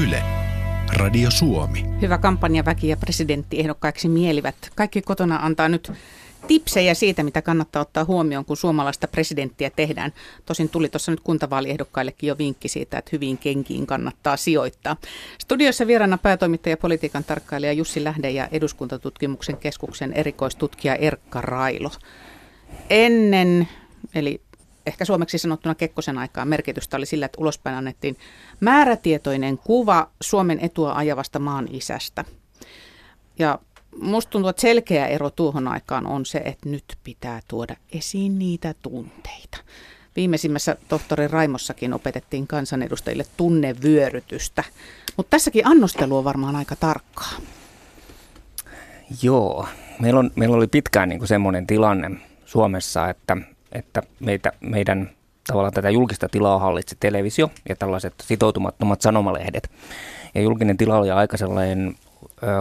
Yle. 0.02 0.22
Radio 0.96 1.30
Suomi. 1.30 1.84
Hyvä 2.00 2.18
kampanjaväki 2.18 2.88
ja 2.88 2.96
presidenttiehdokkaiksi 2.96 4.08
mielivät. 4.08 4.54
Kaikki 4.74 5.02
kotona 5.02 5.36
antaa 5.36 5.68
nyt 5.68 5.92
tipsejä 6.48 6.94
siitä, 6.94 7.22
mitä 7.22 7.42
kannattaa 7.42 7.82
ottaa 7.82 8.04
huomioon, 8.04 8.44
kun 8.44 8.56
suomalaista 8.56 9.08
presidenttiä 9.08 9.70
tehdään. 9.70 10.12
Tosin 10.46 10.68
tuli 10.68 10.88
tuossa 10.88 11.12
nyt 11.12 11.20
kuntavaaliehdokkaillekin 11.20 12.28
jo 12.28 12.38
vinkki 12.38 12.68
siitä, 12.68 12.98
että 12.98 13.10
hyvin 13.12 13.38
kenkiin 13.38 13.86
kannattaa 13.86 14.36
sijoittaa. 14.36 14.96
Studiossa 15.38 15.86
vieraana 15.86 16.18
päätoimittaja 16.18 16.76
politiikan 16.76 17.24
tarkkailija 17.24 17.72
Jussi 17.72 18.04
Lähde 18.04 18.30
ja 18.30 18.48
eduskuntatutkimuksen 18.52 19.56
keskuksen 19.56 20.12
erikoistutkija 20.12 20.94
Erkka 20.94 21.40
Railo. 21.40 21.90
Ennen, 22.90 23.68
eli 24.14 24.40
ehkä 24.88 25.04
suomeksi 25.04 25.38
sanottuna 25.38 25.74
Kekkosen 25.74 26.18
aikaan 26.18 26.48
merkitystä 26.48 26.96
oli 26.96 27.06
sillä, 27.06 27.26
että 27.26 27.40
ulospäin 27.40 27.76
annettiin 27.76 28.16
määrätietoinen 28.60 29.58
kuva 29.58 30.10
Suomen 30.20 30.58
etua 30.62 30.92
ajavasta 30.94 31.38
maan 31.38 31.68
isästä. 31.70 32.24
Ja 33.38 33.58
musta 34.00 34.30
tuntuu, 34.30 34.48
että 34.48 34.62
selkeä 34.62 35.06
ero 35.06 35.30
tuohon 35.30 35.68
aikaan 35.68 36.06
on 36.06 36.26
se, 36.26 36.38
että 36.38 36.68
nyt 36.68 36.84
pitää 37.04 37.40
tuoda 37.48 37.76
esiin 37.92 38.38
niitä 38.38 38.74
tunteita. 38.82 39.58
Viimeisimmässä 40.16 40.76
tohtori 40.88 41.28
Raimossakin 41.28 41.94
opetettiin 41.94 42.46
kansanedustajille 42.46 43.24
tunnevyörytystä, 43.36 44.64
mutta 45.16 45.30
tässäkin 45.30 45.66
annostelu 45.66 46.16
on 46.16 46.24
varmaan 46.24 46.56
aika 46.56 46.76
tarkkaa. 46.76 47.32
Joo, 49.22 49.68
meillä, 50.00 50.20
on, 50.20 50.30
meillä 50.36 50.56
oli 50.56 50.66
pitkään 50.66 51.08
niin 51.08 51.26
semmoinen 51.26 51.66
tilanne 51.66 52.10
Suomessa, 52.44 53.10
että, 53.10 53.36
että 53.72 54.02
meitä, 54.20 54.52
meidän 54.60 55.10
tavallaan 55.46 55.72
tätä 55.72 55.90
julkista 55.90 56.28
tilaa 56.28 56.58
hallitsi 56.58 56.96
televisio 57.00 57.50
ja 57.68 57.76
tällaiset 57.76 58.14
sitoutumattomat 58.22 59.00
sanomalehdet. 59.00 59.70
Ja 60.34 60.40
julkinen 60.40 60.76
tila 60.76 60.98
oli 60.98 61.10
aika 61.10 61.36
sellainen 61.36 61.94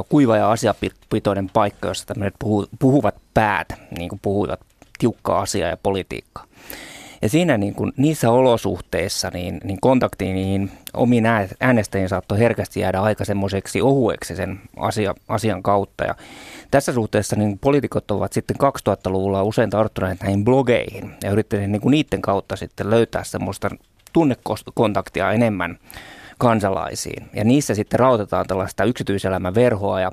kuiva 0.09 0.37
ja 0.37 0.51
asiapitoinen 0.51 1.49
paikka, 1.53 1.87
jossa 1.87 2.05
tämmöiset 2.05 2.35
puhuvat 2.79 3.15
päät 3.33 3.67
niin 3.97 4.09
kuin 4.09 4.19
puhuivat 4.21 4.59
tiukkaa 4.99 5.41
asiaa 5.41 5.69
ja 5.69 5.77
politiikkaa. 5.77 6.45
Ja 7.21 7.29
siinä 7.29 7.57
niin 7.57 7.75
kuin, 7.75 7.93
niissä 7.97 8.31
olosuhteissa 8.31 9.29
niin, 9.33 9.61
niin 9.63 9.81
kontakti 9.81 10.33
niin 10.33 10.71
omiin 10.93 11.25
äänestäjiin 11.59 12.09
saattoi 12.09 12.39
herkästi 12.39 12.79
jäädä 12.79 13.01
aika 13.01 13.25
semmoiseksi 13.25 13.81
ohueksi 13.81 14.35
sen 14.35 14.59
asia, 14.77 15.15
asian 15.27 15.63
kautta. 15.63 16.03
Ja 16.03 16.15
tässä 16.71 16.93
suhteessa 16.93 17.35
niin 17.35 17.59
poliitikot 17.59 18.11
ovat 18.11 18.33
sitten 18.33 18.57
2000-luvulla 18.59 19.43
usein 19.43 19.69
tarttuneet 19.69 20.21
näihin 20.21 20.45
blogeihin 20.45 21.15
ja 21.23 21.31
yrittäneet 21.31 21.71
niin 21.71 21.81
kuin 21.81 21.91
niiden 21.91 22.21
kautta 22.21 22.55
sitten 22.55 22.89
löytää 22.89 23.23
semmoista 23.23 23.69
tunnekontaktia 24.13 25.31
enemmän 25.31 25.79
kansalaisiin. 26.37 27.29
Ja 27.33 27.43
niissä 27.43 27.75
sitten 27.75 27.99
rautetaan 27.99 28.47
tällaista 28.47 28.83
yksityiselämän 28.83 29.55
verhoa 29.55 30.01
ja 30.01 30.11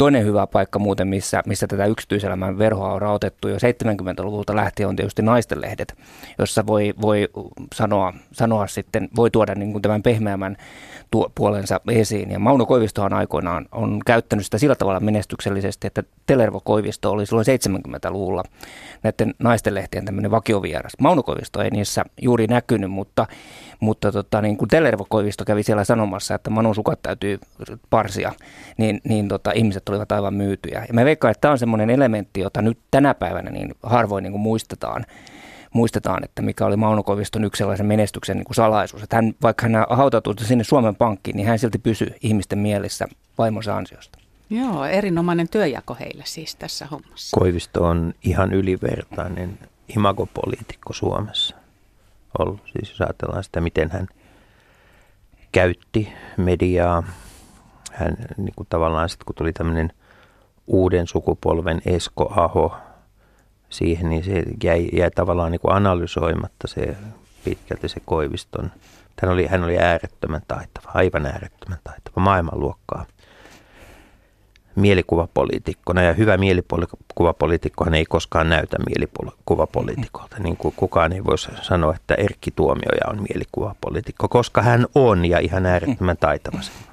Toinen 0.00 0.24
hyvä 0.24 0.46
paikka 0.46 0.78
muuten, 0.78 1.08
missä, 1.08 1.42
missä 1.46 1.66
tätä 1.66 1.86
yksityiselämän 1.86 2.58
verhoa 2.58 2.92
on 2.92 3.02
rautettu 3.02 3.48
jo 3.48 3.56
70-luvulta 3.56 4.56
lähtien, 4.56 4.88
on 4.88 4.96
tietysti 4.96 5.22
naistenlehdet, 5.22 5.94
jossa 6.38 6.66
voi, 6.66 6.94
voi 7.02 7.28
sanoa, 7.74 8.12
sanoa 8.32 8.66
sitten, 8.66 9.08
voi 9.16 9.30
tuoda 9.30 9.54
niin 9.54 9.72
kuin 9.72 9.82
tämän 9.82 10.02
pehmeämmän 10.02 10.56
tuo, 11.10 11.32
puolensa 11.34 11.80
esiin. 11.90 12.30
Ja 12.30 12.38
Mauno 12.38 12.66
Koivistohan 12.66 13.12
aikoinaan 13.12 13.66
on 13.72 14.00
käyttänyt 14.06 14.44
sitä 14.44 14.58
sillä 14.58 14.74
tavalla 14.74 15.00
menestyksellisesti, 15.00 15.86
että 15.86 16.02
Telervo 16.26 16.60
Koivisto 16.60 17.10
oli 17.10 17.26
silloin 17.26 17.46
70-luvulla 17.46 18.44
näiden 19.02 19.34
naistenlehtien 19.38 20.04
tämmöinen 20.04 20.30
vakiovieras. 20.30 20.92
Mauno 21.00 21.22
Koivisto 21.22 21.62
ei 21.62 21.70
niissä 21.70 22.04
juuri 22.22 22.46
näkynyt, 22.46 22.90
mutta, 22.90 23.26
mutta 23.80 24.12
tota, 24.12 24.42
niin 24.42 24.56
kun 24.56 24.68
Telervo 24.68 25.06
Koivisto 25.08 25.44
kävi 25.44 25.62
siellä 25.62 25.84
sanomassa, 25.84 26.34
että 26.34 26.50
Manun 26.50 26.74
sukat 26.74 27.02
täytyy 27.02 27.38
parsia, 27.90 28.32
niin, 28.78 29.00
niin 29.04 29.28
tota, 29.28 29.52
ihmiset 29.54 29.88
olivat 29.88 30.12
aivan 30.12 30.34
myytyjä. 30.34 30.84
Ja 30.88 30.94
mä 30.94 31.04
veikkaan, 31.04 31.30
että 31.30 31.40
tämä 31.40 31.52
on 31.52 31.58
semmoinen 31.58 31.90
elementti, 31.90 32.40
jota 32.40 32.62
nyt 32.62 32.78
tänä 32.90 33.14
päivänä 33.14 33.50
niin 33.50 33.74
harvoin 33.82 34.22
niin 34.22 34.32
kuin 34.32 34.42
muistetaan 34.42 35.06
muistetaan, 35.74 36.24
että 36.24 36.42
mikä 36.42 36.66
oli 36.66 36.76
Mauno 36.76 37.02
Koiviston 37.02 37.44
yksi 37.44 37.58
sellaisen 37.58 37.86
menestyksen 37.86 38.36
niin 38.36 38.44
kuin 38.44 38.54
salaisuus. 38.54 39.02
Että 39.02 39.16
hän, 39.16 39.34
vaikka 39.42 39.68
hän 39.68 39.86
hautautui 39.90 40.34
sinne 40.38 40.64
Suomen 40.64 40.96
pankkiin, 40.96 41.36
niin 41.36 41.46
hän 41.46 41.58
silti 41.58 41.78
pysyi 41.78 42.14
ihmisten 42.22 42.58
mielessä 42.58 43.08
vaimonsa 43.38 43.76
ansiosta. 43.76 44.18
Joo, 44.50 44.84
erinomainen 44.84 45.48
työjako 45.48 45.96
heillä 46.00 46.24
siis 46.26 46.56
tässä 46.56 46.86
hommassa. 46.86 47.36
Koivisto 47.40 47.84
on 47.84 48.14
ihan 48.24 48.52
ylivertainen 48.52 49.58
imagopoliitikko 49.96 50.92
Suomessa 50.92 51.59
ollut. 52.38 52.60
Siis 52.64 52.90
jos 52.90 53.00
ajatellaan 53.00 53.44
sitä, 53.44 53.60
miten 53.60 53.90
hän 53.90 54.06
käytti 55.52 56.12
mediaa. 56.36 57.02
Hän 57.92 58.16
niin 58.36 58.54
kuin 58.56 58.66
tavallaan 58.70 59.08
sitten, 59.08 59.26
kun 59.26 59.34
tuli 59.34 59.52
tämmöinen 59.52 59.92
uuden 60.66 61.06
sukupolven 61.06 61.82
Esko 61.86 62.32
Aho 62.36 62.76
siihen, 63.70 64.08
niin 64.08 64.24
se 64.24 64.42
jäi, 64.64 64.88
jäi 64.92 65.10
tavallaan 65.10 65.52
niin 65.52 65.60
kuin 65.60 65.74
analysoimatta 65.74 66.68
se 66.68 66.96
pitkälti 67.44 67.88
se 67.88 68.00
Koiviston. 68.04 68.72
Hän 69.22 69.32
oli, 69.32 69.46
hän 69.46 69.64
oli 69.64 69.78
äärettömän 69.78 70.42
taitava, 70.48 70.90
aivan 70.94 71.26
äärettömän 71.26 71.78
taitava, 71.84 72.22
maailmanluokkaa 72.22 73.06
mielikuvapoliitikkona. 74.76 76.02
Ja 76.02 76.12
hyvä 76.12 76.36
mielikuvapoliitikkohan 76.36 77.94
ei 77.94 78.04
koskaan 78.04 78.48
näytä 78.48 78.76
mielikuvapoliitikolta. 78.88 80.36
Niin 80.38 80.56
kuin 80.56 80.74
kukaan 80.76 81.12
ei 81.12 81.24
voisi 81.24 81.48
sanoa, 81.62 81.94
että 81.94 82.14
Erkki 82.14 82.50
Tuomioja 82.50 83.10
on 83.10 83.26
mielikuvapoliitikko, 83.28 84.28
koska 84.28 84.62
hän 84.62 84.86
on 84.94 85.24
ja 85.24 85.38
ihan 85.38 85.66
äärettömän 85.66 86.16
taitava 86.16 86.62
semmoinen. 86.62 86.90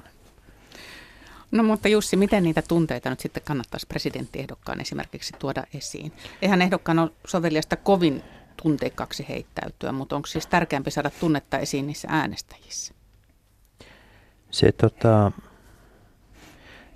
No 1.50 1.62
mutta 1.62 1.88
Jussi, 1.88 2.16
miten 2.16 2.42
niitä 2.44 2.62
tunteita 2.62 3.10
nyt 3.10 3.20
sitten 3.20 3.42
kannattaisi 3.46 3.86
presidenttiehdokkaan 3.86 4.80
esimerkiksi 4.80 5.34
tuoda 5.38 5.64
esiin? 5.74 6.12
Eihän 6.42 6.62
ehdokkaan 6.62 6.98
ole 6.98 7.10
soveliasta 7.26 7.76
kovin 7.76 8.22
tunteikkaksi 8.62 9.26
heittäytyä, 9.28 9.92
mutta 9.92 10.16
onko 10.16 10.26
siis 10.26 10.46
tärkeämpi 10.46 10.90
saada 10.90 11.10
tunnetta 11.20 11.58
esiin 11.58 11.86
niissä 11.86 12.08
äänestäjissä? 12.10 12.94
Se, 14.50 14.72
tota, 14.72 15.32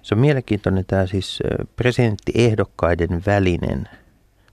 se 0.02 0.14
on 0.14 0.20
mielenkiintoinen 0.20 0.84
tämä 0.86 1.06
siis 1.06 1.42
presidenttiehdokkaiden 1.76 3.22
välinen 3.26 3.88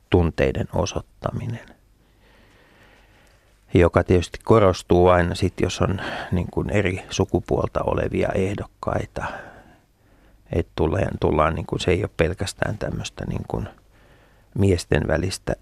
tunteiden 0.09 0.67
osoittaminen, 0.73 1.65
joka 3.73 4.03
tietysti 4.03 4.39
korostuu 4.43 5.07
aina 5.07 5.35
sitten, 5.35 5.65
jos 5.65 5.81
on 5.81 6.01
niin 6.31 6.47
kuin 6.51 6.69
eri 6.69 7.03
sukupuolta 7.09 7.81
olevia 7.83 8.29
ehdokkaita– 8.29 9.25
että 10.51 10.71
tullaan, 10.75 11.17
tullaan 11.19 11.55
niin 11.55 11.65
kuin, 11.65 11.79
se 11.79 11.91
ei 11.91 12.03
ole 12.03 12.09
pelkästään 12.17 12.77
tämmöistä 12.77 13.25
niin 13.25 13.43
kuin 13.47 13.67
miesten 14.57 15.07
välistä 15.07 15.55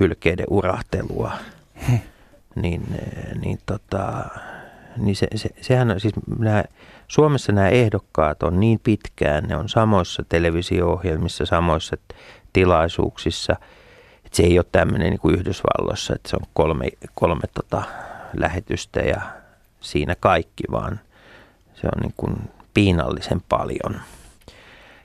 hylkeiden 0.00 0.46
urahtelua, 0.50 1.32
hmm. 1.88 1.98
niin, 2.54 2.82
niin, 3.42 3.58
tota, 3.66 4.24
niin 4.96 5.16
se, 5.16 5.26
se, 5.34 5.50
sehän 5.60 5.90
on 5.90 6.00
siis, 6.00 6.14
nämä, 6.38 6.64
Suomessa 7.08 7.52
nämä 7.52 7.68
ehdokkaat 7.68 8.42
on 8.42 8.60
niin 8.60 8.80
pitkään, 8.84 9.44
ne 9.44 9.56
on 9.56 9.68
samoissa 9.68 10.24
televisio-ohjelmissa, 10.28 11.46
samoissa 11.46 11.96
tilaisuuksissa, 12.52 13.56
että 14.24 14.36
se 14.36 14.42
ei 14.42 14.58
ole 14.58 14.66
tämmöinen 14.72 15.10
niin 15.10 15.20
kuin 15.20 15.34
Yhdysvalloissa, 15.34 16.14
että 16.14 16.30
se 16.30 16.36
on 16.36 16.46
kolme, 16.54 16.88
kolme 17.14 17.44
tota, 17.54 17.82
lähetystä 18.36 19.00
ja 19.00 19.20
siinä 19.80 20.16
kaikki, 20.20 20.64
vaan 20.70 21.00
se 21.74 21.86
on 21.86 22.02
niin 22.02 22.14
kuin 22.16 22.36
piinallisen 22.74 23.42
paljon. 23.48 24.00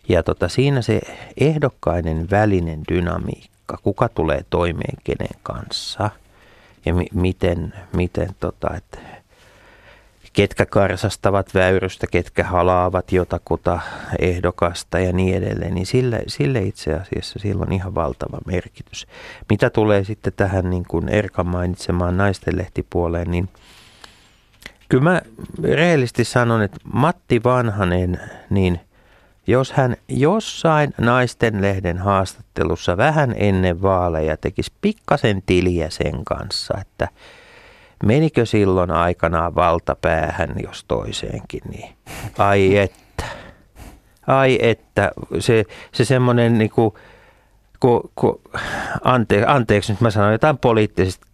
Ja 0.10 0.24
tota, 0.24 0.48
siinä 0.48 0.82
se 0.82 1.02
ehdokkaiden 1.38 2.28
välinen 2.32 2.82
dynamiikka, 2.92 3.78
kuka 3.84 4.10
tulee 4.10 4.46
toimeen 4.50 4.98
kenen 5.04 5.40
kanssa 5.44 6.10
ja 6.86 6.94
mi- 6.94 7.10
miten, 7.14 7.74
miten 7.94 8.30
tota, 8.40 8.76
että 8.76 8.98
ketkä 10.38 10.66
karsastavat 10.66 11.54
väyrystä, 11.54 12.08
ketkä 12.08 12.44
halaavat 12.44 13.12
jotakuta 13.12 13.80
ehdokasta 14.20 15.00
ja 15.00 15.14
niin 15.14 15.38
edelleen, 15.38 15.74
niin 15.74 15.86
sille, 15.86 16.24
sille 16.28 16.62
itse 16.62 16.94
asiassa 16.94 17.40
sillä 17.40 17.64
on 17.68 17.72
ihan 17.72 17.96
valtava 17.96 18.38
merkitys. 18.46 19.08
Mitä 19.50 19.70
tulee 19.70 20.04
sitten 20.04 20.34
tähän 20.36 20.70
niin 20.70 20.86
kuin 20.88 21.10
Erkan 21.10 21.48
mainitsemaan 21.48 22.18
naistenlehtipuoleen, 22.18 23.32
niin 23.32 23.50
kyllä 24.90 25.04
mä 25.04 25.22
rehellisesti 25.64 26.24
sanon, 26.24 26.62
että 26.62 26.78
Matti 26.94 27.44
Vanhanen, 27.44 28.20
niin 28.50 28.80
jos 29.48 29.72
hän 29.72 29.96
jossain 30.08 30.94
naisten 30.98 31.62
lehden 31.62 31.98
haastattelussa 31.98 32.98
vähän 32.98 33.34
ennen 33.38 33.82
vaaleja 33.82 34.38
tekisi 34.38 34.72
pikkasen 34.82 35.44
tiliä 35.46 35.90
sen 35.90 36.26
kanssa, 36.26 36.78
että– 36.82 37.08
menikö 38.04 38.46
silloin 38.46 38.92
aikanaan 38.92 39.56
valtapäähän, 39.56 40.56
jos 40.64 40.86
toiseenkin, 40.88 41.62
niin 41.70 41.90
ai 42.38 42.78
että, 42.78 43.24
ai 44.28 44.58
että, 44.62 45.12
se, 45.40 45.64
se 45.92 46.06
semmoinen 46.06 46.58
niin 46.58 46.70
kuin, 46.70 46.94
ku, 47.80 48.12
ku, 48.16 48.42
ante, 49.04 49.44
anteeksi 49.48 49.92
nyt 49.92 50.02
mä 50.02 50.12
sanon 50.12 50.32
jotain 50.32 50.58
poliittisesti 50.58 51.26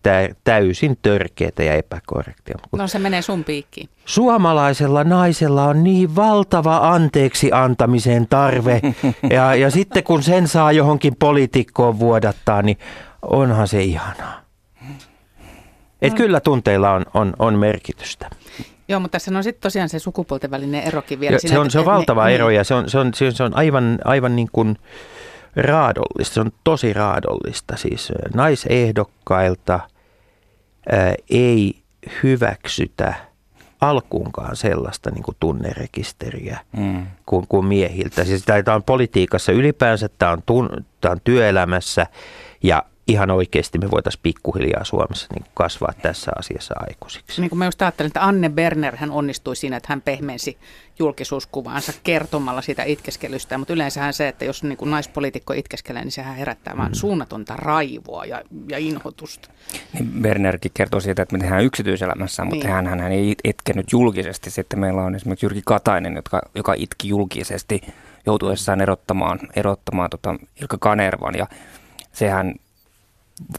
täysin 0.43 0.97
törkeitä 1.01 1.63
ja 1.63 1.73
epäkorrektia. 1.73 2.57
No 2.71 2.87
se 2.87 2.99
menee 2.99 3.21
sun 3.21 3.43
piikkiin. 3.43 3.89
Suomalaisella 4.05 5.03
naisella 5.03 5.63
on 5.63 5.83
niin 5.83 6.15
valtava 6.15 6.77
anteeksi 6.77 7.49
antamisen 7.51 8.27
tarve 8.27 8.81
ja, 9.29 9.55
ja 9.55 9.71
sitten 9.71 10.03
kun 10.03 10.23
sen 10.23 10.47
saa 10.47 10.71
johonkin 10.71 11.15
poliitikkoon 11.15 11.99
vuodattaa, 11.99 12.61
niin 12.61 12.77
onhan 13.21 13.67
se 13.67 13.83
ihanaa. 13.83 14.42
Että 16.03 16.17
kyllä 16.17 16.39
tunteilla 16.39 16.91
on, 16.91 17.05
on, 17.13 17.33
on 17.39 17.59
merkitystä. 17.59 18.29
Joo, 18.87 18.99
mutta 18.99 19.11
tässä 19.11 19.37
on 19.37 19.43
sitten 19.43 19.61
tosiaan 19.61 19.89
se 19.89 19.99
sukupuolten 19.99 20.51
välinen 20.51 20.83
erokin 20.83 21.19
vielä. 21.19 21.35
Jo, 21.35 21.39
siinä, 21.39 21.55
se, 21.55 21.59
on, 21.59 21.71
se 21.71 21.79
on 21.79 21.85
valtava 21.85 22.25
ne, 22.25 22.35
ero 22.35 22.49
ja 22.49 22.63
se 22.63 22.73
on, 22.73 22.89
se 22.89 22.99
on, 22.99 23.11
se 23.13 23.43
on 23.43 23.57
aivan, 23.57 23.99
aivan 24.05 24.35
niin 24.35 24.49
kuin 24.51 24.77
raadollista. 25.55 26.33
Se 26.33 26.41
on 26.41 26.51
tosi 26.63 26.93
raadollista. 26.93 27.77
Siis 27.77 28.11
naisehdokkailta 28.33 29.79
ää, 30.91 31.15
ei 31.29 31.75
hyväksytä 32.23 33.13
alkuunkaan 33.81 34.55
sellaista 34.55 35.11
niin 35.11 35.23
kuin 35.23 35.37
tunnerekisteriä 35.39 36.59
mm. 36.77 37.07
kuin, 37.25 37.47
kuin 37.47 37.65
miehiltä. 37.65 38.23
Siis 38.23 38.45
tämä 38.45 38.75
on 38.75 38.83
politiikassa 38.83 39.51
ylipäänsä, 39.51 40.09
tämä 40.19 40.31
on, 40.31 40.43
tun, 40.45 40.69
tämä 41.01 41.11
on 41.11 41.21
työelämässä 41.23 42.07
ja 42.63 42.83
ihan 43.07 43.31
oikeasti 43.31 43.77
me 43.77 43.91
voitaisiin 43.91 44.19
pikkuhiljaa 44.23 44.83
Suomessa 44.83 45.27
niin 45.33 45.45
kasvaa 45.53 45.93
tässä 46.01 46.31
asiassa 46.39 46.75
aikuisiksi. 46.77 47.41
Niin 47.41 47.49
kuin 47.49 47.59
mä 47.59 47.65
just 47.65 47.81
ajattelin, 47.81 48.07
että 48.07 48.25
Anne 48.25 48.49
Berner 48.49 48.95
hän 48.95 49.11
onnistui 49.11 49.55
siinä, 49.55 49.77
että 49.77 49.87
hän 49.89 50.01
pehmensi 50.01 50.57
julkisuuskuvaansa 50.99 51.93
kertomalla 52.03 52.61
sitä 52.61 52.83
itkeskelystä, 52.83 53.57
mutta 53.57 53.73
yleensähän 53.73 54.13
se, 54.13 54.27
että 54.27 54.45
jos 54.45 54.63
niin 54.63 54.77
kuin 54.77 54.91
naispoliitikko 54.91 55.53
itkeskelee, 55.53 56.03
niin 56.03 56.11
sehän 56.11 56.35
herättää 56.35 56.77
vaan 56.77 56.91
mm. 56.91 56.95
suunnatonta 56.95 57.55
raivoa 57.55 58.25
ja, 58.25 58.41
ja 58.69 58.77
inhotusta. 58.77 59.49
Niin 59.93 60.11
Bernerkin 60.21 60.71
kertoo 60.73 60.99
siitä, 60.99 61.21
että 61.21 61.37
me 61.37 61.39
tehdään 61.39 61.63
yksityiselämässä, 61.63 62.45
mutta 62.45 62.65
niin. 62.65 62.73
hän, 62.73 62.87
hän 62.87 63.11
ei 63.11 63.35
itkenyt 63.43 63.91
julkisesti. 63.91 64.51
Sitten 64.51 64.79
meillä 64.79 65.03
on 65.03 65.15
esimerkiksi 65.15 65.45
Jyrki 65.45 65.61
Katainen, 65.65 66.15
joka, 66.15 66.41
joka 66.55 66.73
itki 66.77 67.07
julkisesti 67.07 67.81
joutuessaan 68.25 68.81
erottamaan, 68.81 69.39
erottamaan 69.55 70.09
tota 70.09 70.35
Ilkka 70.61 70.77
Kanervan 70.77 71.35
ja 71.35 71.47
sehän 72.13 72.55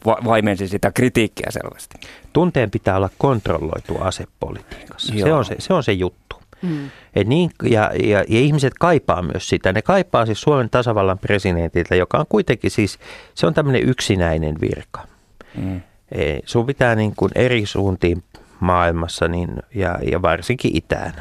va- 0.05 0.17
vaimensi 0.25 0.67
sitä 0.67 0.91
kritiikkiä 0.91 1.47
selvästi. 1.49 1.97
Tunteen 2.33 2.71
pitää 2.71 2.95
olla 2.97 3.09
kontrolloitu 3.17 3.97
asepolitiikassa. 3.99 5.13
Se 5.19 5.33
on 5.33 5.45
se, 5.45 5.55
se 5.59 5.73
on 5.73 5.83
se 5.83 5.91
juttu. 5.91 6.35
Mm. 6.61 6.89
Et 7.15 7.27
niin, 7.27 7.51
ja, 7.63 7.91
ja, 8.03 8.19
ja 8.19 8.39
ihmiset 8.39 8.73
kaipaa 8.79 9.21
myös 9.21 9.49
sitä. 9.49 9.73
Ne 9.73 9.81
kaipaa 9.81 10.25
siis 10.25 10.41
Suomen 10.41 10.69
tasavallan 10.69 11.19
presidentiltä, 11.19 11.95
joka 11.95 12.17
on 12.17 12.25
kuitenkin 12.29 12.71
siis, 12.71 12.99
se 13.33 13.47
on 13.47 13.53
tämmöinen 13.53 13.89
yksinäinen 13.89 14.55
virka. 14.61 15.07
Mm. 15.57 15.81
E, 16.11 16.39
sun 16.45 16.65
pitää 16.65 16.95
niin 16.95 17.13
kuin 17.15 17.31
eri 17.35 17.65
suuntiin 17.65 18.23
maailmassa 18.59 19.27
niin, 19.27 19.49
ja, 19.75 19.99
ja 20.11 20.21
varsinkin 20.21 20.77
itään 20.77 21.13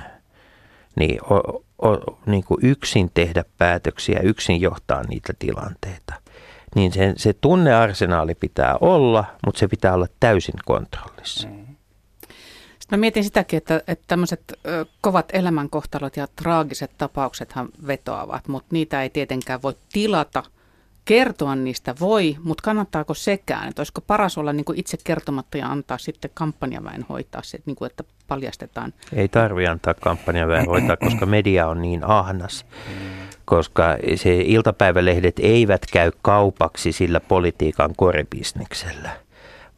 niin, 0.96 1.24
o, 1.24 1.64
o, 1.88 2.18
niin 2.26 2.44
kuin 2.44 2.58
yksin 2.62 3.10
tehdä 3.14 3.44
päätöksiä, 3.58 4.20
yksin 4.22 4.60
johtaa 4.60 5.02
niitä 5.02 5.32
tilanteita 5.38 6.23
niin 6.74 6.92
se, 6.92 7.12
se 7.16 7.32
tunnearsenaali 7.32 8.34
pitää 8.34 8.76
olla, 8.80 9.24
mutta 9.46 9.58
se 9.58 9.68
pitää 9.68 9.94
olla 9.94 10.06
täysin 10.20 10.54
kontrollissa. 10.64 11.48
Mm. 11.48 11.64
Sitten 12.78 12.98
mä 12.98 13.00
mietin 13.00 13.24
sitäkin, 13.24 13.56
että, 13.56 13.82
että 13.86 14.04
tämmöiset 14.08 14.52
kovat 15.00 15.26
elämänkohtalot 15.32 16.16
ja 16.16 16.28
traagiset 16.36 16.90
tapauksethan 16.98 17.68
vetoavat, 17.86 18.48
mutta 18.48 18.68
niitä 18.70 19.02
ei 19.02 19.10
tietenkään 19.10 19.62
voi 19.62 19.74
tilata. 19.92 20.42
Kertoa 21.04 21.56
niistä 21.56 21.94
voi, 22.00 22.36
mutta 22.42 22.62
kannattaako 22.62 23.14
sekään? 23.14 23.68
Että 23.68 23.80
olisiko 23.80 24.00
paras 24.00 24.38
olla 24.38 24.52
niin 24.52 24.64
kuin 24.64 24.78
itse 24.78 24.96
kertomatta 25.04 25.58
ja 25.58 25.68
antaa 25.68 25.98
sitten 25.98 26.30
kampanjaväen 26.34 27.06
hoitaa 27.08 27.42
se, 27.42 27.58
niin 27.66 27.76
kuin, 27.76 27.90
että 27.90 28.04
paljastetaan? 28.28 28.92
Ei 29.12 29.28
tarvitse 29.28 29.70
antaa 29.70 29.94
kampanjaväen 29.94 30.66
hoitaa, 30.66 30.96
koska 30.96 31.26
media 31.26 31.66
on 31.66 31.82
niin 31.82 32.04
ahnas. 32.04 32.66
Koska 33.44 33.96
se 34.16 34.40
iltapäivälehdet 34.40 35.34
eivät 35.38 35.82
käy 35.92 36.12
kaupaksi 36.22 36.92
sillä 36.92 37.20
politiikan 37.20 37.90
korebisneksellä, 37.96 39.10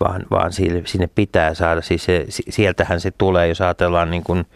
vaan, 0.00 0.22
vaan 0.30 0.52
sinne 0.84 1.08
pitää 1.14 1.54
saada, 1.54 1.82
siis 1.82 2.04
se, 2.04 2.26
sieltähän 2.28 3.00
se 3.00 3.10
tulee, 3.10 3.48
jos 3.48 3.60
ajatellaan 3.60 4.10
niin 4.10 4.24
kuin 4.24 4.46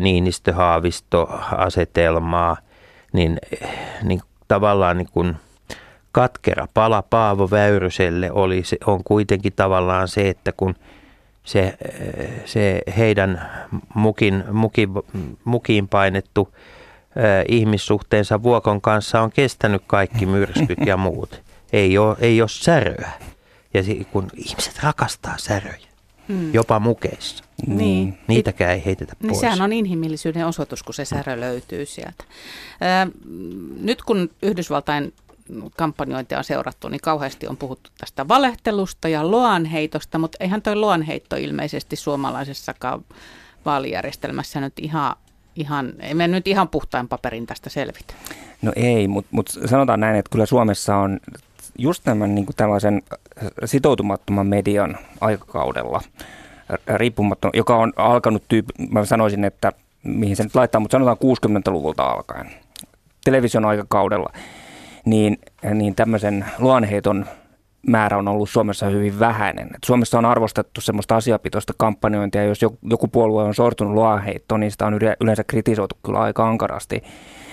Niinistö-Haavisto-asetelmaa, 0.00 2.56
niin, 3.12 3.38
niin 4.02 4.20
tavallaan 4.48 4.96
niin 4.96 5.08
kuin 5.12 5.36
katkera 6.12 6.66
pala 6.74 7.02
Paavo 7.02 7.50
Väyryselle 7.50 8.32
oli, 8.32 8.64
se 8.64 8.76
on 8.86 9.04
kuitenkin 9.04 9.52
tavallaan 9.52 10.08
se, 10.08 10.28
että 10.28 10.52
kun 10.52 10.74
se, 11.44 11.78
se 12.44 12.82
heidän 12.96 13.50
mukin, 13.94 14.44
mukin, 14.52 14.88
mukiin 15.44 15.88
painettu 15.88 16.54
ihmissuhteensa 17.48 18.42
Vuokon 18.42 18.80
kanssa 18.80 19.20
on 19.20 19.32
kestänyt 19.32 19.82
kaikki 19.86 20.26
myrskyt 20.26 20.78
ja 20.86 20.96
muut. 20.96 21.40
Ei 21.72 21.98
ole, 21.98 22.16
ei 22.20 22.42
ole 22.42 22.48
säröä. 22.48 23.10
Ja 23.74 23.82
kun 24.12 24.30
ihmiset 24.36 24.82
rakastaa 24.82 25.34
säröjä, 25.38 25.88
hmm. 26.28 26.54
jopa 26.54 26.80
mukeissa. 26.80 27.44
Niin. 27.66 28.18
Niitäkään 28.26 28.72
ei 28.72 28.84
heitetä 28.84 29.12
niin 29.20 29.28
pois. 29.28 29.40
Sehän 29.40 29.62
on 29.62 29.72
inhimillisyyden 29.72 30.46
osoitus, 30.46 30.82
kun 30.82 30.94
se 30.94 31.04
särö 31.04 31.40
löytyy 31.40 31.86
sieltä. 31.86 32.24
Nyt 33.80 34.02
kun 34.02 34.30
Yhdysvaltain 34.42 35.12
kampanjointia 35.76 36.38
on 36.38 36.44
seurattu, 36.44 36.88
niin 36.88 37.00
kauheasti 37.00 37.46
on 37.46 37.56
puhuttu 37.56 37.90
tästä 37.98 38.28
valehtelusta 38.28 39.08
ja 39.08 39.30
loanheitosta, 39.30 40.18
mutta 40.18 40.38
eihän 40.40 40.62
toi 40.62 40.76
loanheitto 40.76 41.36
ilmeisesti 41.36 41.96
suomalaisessakaan 41.96 43.04
vaalijärjestelmässä 43.64 44.60
nyt 44.60 44.72
ihan 44.78 45.16
ihan, 45.56 45.92
ei 46.00 46.14
me 46.14 46.28
nyt 46.28 46.46
ihan 46.46 46.68
puhtain 46.68 47.08
paperin 47.08 47.46
tästä 47.46 47.70
selvitä. 47.70 48.14
No 48.62 48.72
ei, 48.76 49.08
mutta 49.08 49.28
mut 49.32 49.48
sanotaan 49.66 50.00
näin, 50.00 50.16
että 50.16 50.30
kyllä 50.30 50.46
Suomessa 50.46 50.96
on 50.96 51.20
just 51.78 52.04
tämän 52.04 52.34
niin 52.34 52.46
tällaisen 52.56 53.02
sitoutumattoman 53.64 54.46
median 54.46 54.98
aikakaudella 55.20 56.00
riippumaton, 56.96 57.50
joka 57.54 57.76
on 57.76 57.92
alkanut 57.96 58.42
tyyppi, 58.48 58.72
mä 58.90 59.04
sanoisin, 59.04 59.44
että 59.44 59.72
mihin 60.02 60.36
se 60.36 60.42
nyt 60.42 60.54
laittaa, 60.54 60.80
mutta 60.80 60.94
sanotaan 60.94 61.16
60-luvulta 61.16 62.02
alkaen, 62.02 62.50
television 63.24 63.64
aikakaudella, 63.64 64.32
niin, 65.04 65.38
niin 65.74 65.94
tämmöisen 65.94 66.44
luonheiton 66.58 67.26
määrä 67.86 68.18
on 68.18 68.28
ollut 68.28 68.50
Suomessa 68.50 68.86
hyvin 68.86 69.18
vähäinen. 69.18 69.66
Et 69.66 69.84
Suomessa 69.86 70.18
on 70.18 70.24
arvostettu 70.24 70.80
semmoista 70.80 71.16
asiapitoista 71.16 71.72
kampanjointia, 71.76 72.44
jos 72.44 72.62
joku 72.90 73.08
puolue 73.08 73.44
on 73.44 73.54
sortunut 73.54 73.94
luoheittoon, 73.94 74.60
niin 74.60 74.70
sitä 74.70 74.86
on 74.86 74.98
yleensä 75.20 75.44
kritisoitu 75.44 75.98
kyllä 76.04 76.18
aika 76.18 76.48
ankarasti. 76.48 77.02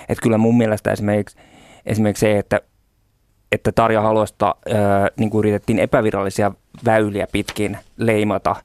Et 0.10 0.17
kyllä 0.21 0.38
mun 0.38 0.57
mielestä 0.57 0.91
esimerkiksi, 0.91 1.38
esimerkiksi 1.86 2.19
se, 2.19 2.38
että, 2.38 2.62
että 3.51 3.71
Tarja 3.71 4.01
Halosta 4.01 4.55
äh, 4.71 4.75
niin 5.17 5.29
kuin 5.29 5.39
yritettiin 5.39 5.79
epävirallisia 5.79 6.51
väyliä 6.86 7.27
pitkin 7.31 7.77
leimata 7.97 8.55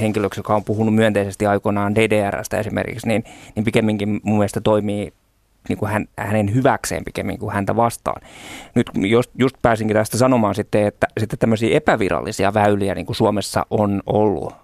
henkilöksi, 0.00 0.40
joka 0.40 0.54
on 0.54 0.64
puhunut 0.64 0.94
myönteisesti 0.94 1.46
aikoinaan 1.46 1.94
DDRstä 1.94 2.58
esimerkiksi, 2.58 3.08
niin, 3.08 3.24
niin 3.54 3.64
pikemminkin 3.64 4.20
mun 4.22 4.38
mielestä 4.38 4.60
toimii 4.60 5.12
niin 5.68 5.78
kuin 5.78 5.92
hän, 5.92 6.06
hänen 6.18 6.54
hyväkseen 6.54 7.04
pikemmin 7.04 7.38
kuin 7.38 7.54
häntä 7.54 7.76
vastaan. 7.76 8.22
Nyt 8.74 8.90
just, 8.96 9.30
just 9.38 9.56
pääsinkin 9.62 9.96
tästä 9.96 10.18
sanomaan 10.18 10.54
sitten, 10.54 10.86
että 10.86 11.06
sitten 11.20 11.38
tämmöisiä 11.38 11.76
epävirallisia 11.76 12.54
väyliä 12.54 12.94
niin 12.94 13.06
kuin 13.06 13.16
Suomessa 13.16 13.66
on 13.70 14.02
ollut 14.06 14.54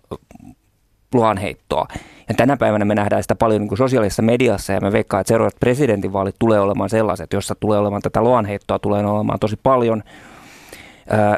luonheittoa. 1.14 1.86
Ja 2.28 2.34
tänä 2.34 2.56
päivänä 2.56 2.84
me 2.84 2.94
nähdään 2.94 3.22
sitä 3.22 3.34
paljon 3.34 3.60
niin 3.60 3.68
kuin 3.68 3.78
sosiaalisessa 3.78 4.22
mediassa 4.22 4.72
ja 4.72 4.80
me 4.80 4.92
veikkaan, 4.92 5.20
että 5.20 5.28
seuraavat 5.28 5.60
presidentinvaalit 5.60 6.36
tulee 6.38 6.60
olemaan 6.60 6.90
sellaiset, 6.90 7.32
jossa 7.32 7.54
tulee 7.54 7.78
olemaan 7.78 8.02
tätä 8.02 8.22
luonheittoa, 8.22 8.78
tulee 8.78 9.06
olemaan 9.06 9.38
tosi 9.38 9.56
paljon. 9.62 10.02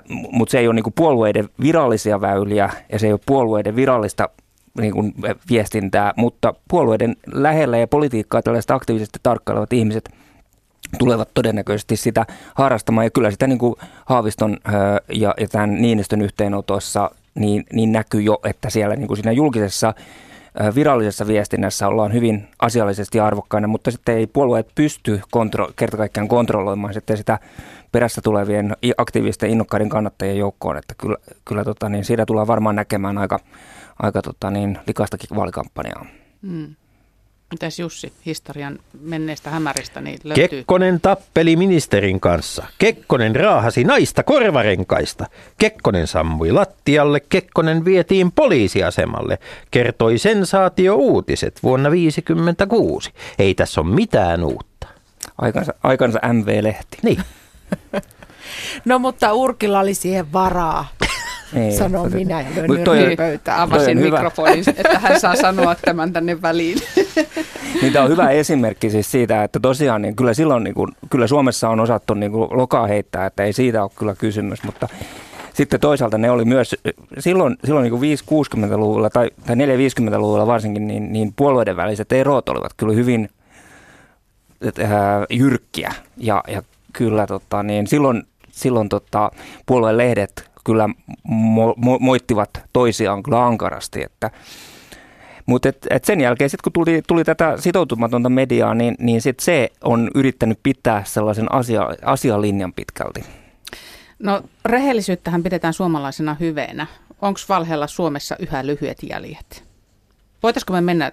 mutta 0.09 0.53
se 0.53 0.59
ei 0.59 0.69
ole 0.69 0.75
niin 0.75 0.93
puolueiden 0.95 1.49
virallisia 1.61 2.21
väyliä 2.21 2.71
ja 2.93 2.99
se 2.99 3.07
ei 3.07 3.13
ole 3.13 3.21
puolueiden 3.27 3.77
virallista 3.77 4.29
niin 4.81 4.93
kuin 4.93 5.15
viestintää, 5.51 6.13
mutta 6.17 6.55
puolueiden 6.69 7.17
lähellä 7.35 7.79
ja 7.79 7.87
politiikkaa 7.87 8.43
tällaiset 8.43 8.71
aktiivisesti 8.71 9.19
tarkkailevat 9.23 9.73
ihmiset 9.73 10.09
tulevat 10.99 11.29
todennäköisesti 11.35 11.97
sitä 11.97 12.27
harrastamaan. 12.55 13.07
Ja 13.07 13.11
kyllä 13.11 13.31
sitä 13.31 13.47
niin 13.47 13.59
kuin 13.59 13.75
Haaviston 14.07 14.57
ja, 15.13 15.35
ja 15.41 15.49
tämän 15.49 15.83
Niinistön 15.83 16.23
yhteenotossa 16.23 17.11
niin, 17.35 17.65
niin 17.73 17.93
näkyy 17.93 18.23
jo, 18.23 18.39
että 18.45 18.71
siellä 18.71 18.97
niin 18.97 19.09
kuin 19.09 19.17
siinä 19.17 19.33
julkisessa 19.33 19.95
virallisessa 20.75 21.27
viestinnässä 21.27 21.89
ollaan 21.89 22.13
hyvin 22.13 22.49
asiallisesti 22.59 23.21
arvokkaina, 23.21 23.69
mutta 23.69 23.91
sitten 23.91 24.17
ei 24.17 24.27
puolueet 24.27 24.69
pysty 24.75 25.21
kontro- 25.31 25.73
kerta 25.77 25.97
kaikkiaan 25.97 26.29
kontrolloimaan 26.29 26.95
sitten 26.95 27.17
sitä 27.17 27.39
perässä 27.93 28.21
tulevien 28.21 28.77
aktiivisten 28.97 29.51
innokkaiden 29.51 29.89
kannattajien 29.89 30.39
joukkoon, 30.39 30.77
että 30.77 30.95
kyllä, 30.99 31.17
kyllä 31.45 31.65
tota, 31.65 31.89
niin 31.89 32.05
siitä 32.05 32.27
tullaan 32.27 32.47
varmaan 32.47 32.77
näkemään 32.77 33.19
aika, 33.19 33.39
aika 33.99 34.23
tota, 34.23 34.51
niin, 34.51 34.79
likastakin 34.87 35.37
vaalikampanjaa. 35.37 36.07
Hmm. 36.47 36.75
Mitäs 37.53 37.79
Jussi, 37.79 38.13
historian 38.27 38.79
menneestä 39.01 39.51
hämäristä 39.51 40.01
niin 40.01 40.19
löytyy? 40.25 40.49
Kekkonen 40.49 41.01
tappeli 41.01 41.57
ministerin 41.57 42.21
kanssa. 42.21 42.65
Kekkonen 42.79 43.37
raahasi 43.37 43.85
naista 43.85 44.23
korvarenkaista. 44.23 45.27
Kekkonen 45.59 46.07
sammui 46.07 46.53
lattialle. 46.53 47.21
Kekkonen 47.21 47.85
vietiin 47.85 48.33
poliisiasemalle. 48.33 49.39
Kertoi 49.71 50.19
sensaatio 50.19 50.95
uutiset 50.95 51.63
vuonna 51.63 51.89
1956. 51.89 53.11
Ei 53.39 53.55
tässä 53.55 53.81
ole 53.81 53.95
mitään 53.95 54.45
uutta. 54.45 54.87
Aikansa, 55.39 55.75
aikansa 55.83 56.19
MV-lehti. 56.33 56.99
Niin. 57.03 57.23
no 58.85 58.99
mutta 58.99 59.33
Urkilla 59.33 59.81
oli 59.81 59.95
siihen 59.95 60.33
varaa. 60.33 60.89
Ei, 61.55 61.73
sanon 61.73 62.11
toi, 62.11 62.21
minä 62.21 62.41
ja 62.41 62.49
löin 62.57 62.85
toi, 62.85 63.17
pöytään. 63.17 63.61
Avasin 63.61 63.99
mikrofonin, 63.99 64.65
että 64.77 64.99
hän 64.99 65.21
saa 65.21 65.37
sanoa 65.37 65.75
tämän 65.75 66.13
tänne 66.13 66.43
väliin. 66.43 66.79
niin 67.83 67.93
tämä 67.93 68.05
on 68.05 68.11
hyvä 68.11 68.31
esimerkki 68.31 68.91
siis 68.91 69.11
siitä, 69.11 69.45
että 69.45 69.61
tosiaan 69.61 70.03
niin 70.03 70.17
kyllä 70.17 70.35
silloin 70.35 70.65
niin 70.65 70.75
kuin, 70.75 70.91
kyllä 71.11 71.27
Suomessa 71.27 71.69
on 71.69 71.81
osattu 71.81 72.15
niin 72.15 72.33
kuin 72.33 72.49
lokaa 72.51 72.87
heittää, 72.87 73.27
että 73.27 73.43
ei 73.43 73.53
siitä 73.53 73.83
ole 73.83 73.91
kyllä 73.99 74.15
kysymys, 74.15 74.63
mutta 74.63 74.89
sitten 75.55 75.81
toisaalta 75.81 76.19
ne 76.19 76.31
oli 76.31 76.45
myös 76.45 76.77
silloin, 77.19 77.57
silloin 77.65 77.83
niin 77.83 78.19
5-60-luvulla 78.19 79.11
tai, 79.11 79.31
tai 79.47 79.57
4-50-luvulla 79.57 80.47
varsinkin, 80.47 80.89
niin, 80.89 81.13
niin 81.13 81.33
puolueiden 81.37 81.77
väliset 81.77 82.13
erot 82.13 82.49
olivat 82.49 82.73
kyllä 82.77 82.93
hyvin 82.93 83.29
äh, 84.67 84.91
jyrkkiä 85.31 85.93
ja, 86.17 86.45
ja 86.49 86.63
kyllä 86.93 87.27
tota, 87.27 87.63
niin 87.63 87.87
silloin, 87.87 88.23
silloin 88.51 88.89
tota, 88.89 89.31
puolueen 89.67 89.99
lehdet 89.99 90.52
kyllä 90.65 90.89
mo- 91.29 91.77
mo- 91.77 92.01
moittivat 92.01 92.51
toisiaan 92.73 93.23
kyllä 93.23 93.47
ankarasti, 93.47 94.03
että 94.03 94.31
mutta 95.47 95.69
et, 95.69 95.87
et 95.91 96.05
sen 96.05 96.21
jälkeen, 96.21 96.51
sit 96.51 96.63
kun 96.63 96.73
tuli, 96.73 97.03
tuli 97.07 97.25
tätä 97.25 97.57
sitoutumatonta 97.57 98.29
mediaa, 98.29 98.75
niin, 98.75 98.95
niin 98.99 99.23
sit 99.23 99.41
se 99.41 99.69
on 99.85 100.11
yrittänyt 100.15 100.59
pitää 100.63 101.05
sellaisen 101.05 101.55
asia, 101.55 101.89
asialinjan 102.05 102.73
pitkälti. 102.73 103.25
No 104.19 104.43
rehellisyyttähän 104.65 105.43
pidetään 105.43 105.75
suomalaisena 105.75 106.37
hyveenä. 106.41 106.87
Onko 107.23 107.41
valheella 107.49 107.87
Suomessa 107.87 108.37
yhä 108.39 108.67
lyhyet 108.67 108.99
jäljet? 109.03 109.65
Voitaisiko 110.43 110.73
me 110.73 110.81
mennä 110.81 111.13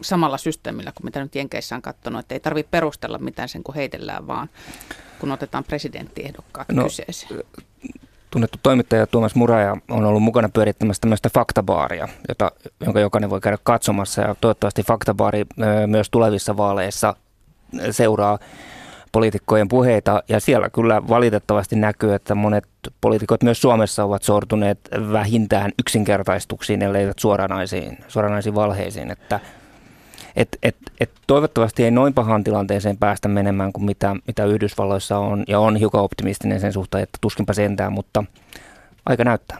samalla 0.00 0.38
systeemillä 0.38 0.92
kuin 0.92 1.04
mitä 1.04 1.22
nyt 1.22 1.34
Jenkeissä 1.34 1.76
on 1.76 1.82
katsonut, 1.82 2.20
että 2.20 2.34
ei 2.34 2.40
tarvitse 2.40 2.70
perustella 2.70 3.18
mitään 3.18 3.48
sen, 3.48 3.62
kun 3.62 3.74
heitellään 3.74 4.26
vaan, 4.26 4.48
kun 5.18 5.32
otetaan 5.32 5.64
presidenttiehdokkaat 5.64 6.68
no, 6.68 6.82
kyseeseen? 6.82 7.40
Tunnettu 8.30 8.58
toimittaja 8.62 9.06
Tuomas 9.06 9.34
Muraja 9.34 9.76
on 9.90 10.04
ollut 10.04 10.22
mukana 10.22 10.48
pyörittämässä 10.48 11.00
tämmöistä 11.00 11.28
faktabaaria, 11.34 12.08
jota, 12.28 12.52
jonka 12.84 13.00
jokainen 13.00 13.30
voi 13.30 13.40
käydä 13.40 13.58
katsomassa. 13.62 14.22
Ja 14.22 14.34
toivottavasti 14.40 14.82
faktabaari 14.82 15.44
myös 15.86 16.10
tulevissa 16.10 16.56
vaaleissa 16.56 17.16
seuraa 17.90 18.38
poliitikkojen 19.12 19.68
puheita. 19.68 20.22
Ja 20.28 20.40
siellä 20.40 20.70
kyllä 20.70 21.08
valitettavasti 21.08 21.76
näkyy, 21.76 22.14
että 22.14 22.34
monet 22.34 22.64
poliitikot 23.00 23.42
myös 23.42 23.60
Suomessa 23.60 24.04
ovat 24.04 24.22
sortuneet 24.22 24.78
vähintään 25.12 25.72
yksinkertaistuksiin, 25.78 26.82
ellei 26.82 27.10
suoranaisiin, 27.16 27.98
suoranaisiin 28.08 28.54
valheisiin. 28.54 29.10
Että 29.10 29.40
et, 30.36 30.58
et, 30.62 30.76
et 31.00 31.10
toivottavasti 31.26 31.84
ei 31.84 31.90
noin 31.90 32.14
pahaan 32.14 32.44
tilanteeseen 32.44 32.96
päästä 32.96 33.28
menemään 33.28 33.72
kuin 33.72 33.84
mitä, 33.84 34.16
mitä 34.26 34.44
Yhdysvalloissa 34.44 35.18
on, 35.18 35.44
ja 35.48 35.60
on 35.60 35.76
hiukan 35.76 36.00
optimistinen 36.00 36.60
sen 36.60 36.72
suhteen, 36.72 37.02
että 37.02 37.18
tuskinpa 37.20 37.52
sentään, 37.52 37.92
mutta 37.92 38.24
aika 39.06 39.24
näyttää. 39.24 39.58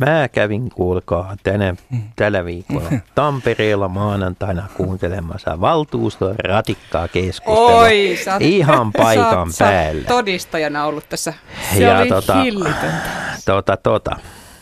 Mä 0.00 0.28
kävin, 0.28 0.70
kuulkaa, 0.70 1.36
tänä, 1.42 1.74
tällä 2.16 2.44
viikolla 2.44 2.90
Tampereella 3.14 3.88
maanantaina 3.88 4.68
kuuntelemassa 4.76 5.60
valtuuston 5.60 6.34
ratikkaa 6.44 7.08
keskustelua. 7.08 7.80
Oi, 7.80 8.18
sä 8.24 8.32
oot, 8.32 8.42
Ihan 8.42 8.92
paikan 8.92 9.52
sä 9.52 9.64
oot, 9.64 9.72
päällä. 9.72 10.02
Sä 10.02 10.08
todistajana 10.08 10.84
ollut 10.84 11.08
tässä. 11.08 11.34
Se 11.74 11.84
ja 11.84 11.98
oli 11.98 12.08
tota, 12.08 12.42
hillitöntä. 12.42 13.10
Tota, 13.44 13.76
tota 13.76 14.16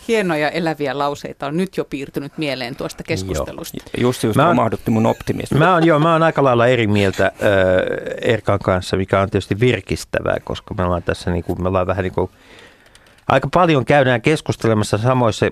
hienoja 0.08 0.50
eläviä 0.50 0.98
lauseita 0.98 1.46
on 1.46 1.56
nyt 1.56 1.76
jo 1.76 1.84
piirtynyt 1.84 2.38
mieleen 2.38 2.76
tuosta 2.76 3.02
keskustelusta. 3.02 3.76
Joo. 3.96 4.08
Just 4.08 4.22
just 4.22 4.36
mä 4.36 4.48
omahdutti 4.48 4.90
mun 4.90 5.06
optimismi. 5.06 5.58
Mä 5.58 5.74
oon, 5.74 5.86
joo, 5.86 5.98
mä 5.98 6.12
oon 6.12 6.22
aika 6.22 6.44
lailla 6.44 6.66
eri 6.66 6.86
mieltä 6.86 7.26
äh, 7.26 7.32
Erkan 8.22 8.58
kanssa, 8.58 8.96
mikä 8.96 9.20
on 9.20 9.30
tietysti 9.30 9.60
virkistävää, 9.60 10.36
koska 10.44 10.74
me 10.74 10.84
ollaan 10.84 11.02
tässä 11.02 11.30
niin 11.30 11.44
kuin, 11.44 11.62
me 11.62 11.68
ollaan 11.68 11.86
vähän 11.86 12.02
niin 12.02 12.14
kuin, 12.14 12.30
aika 13.28 13.48
paljon 13.54 13.84
käydään 13.84 14.22
keskustelemassa 14.22 14.98
samoissa 14.98 15.46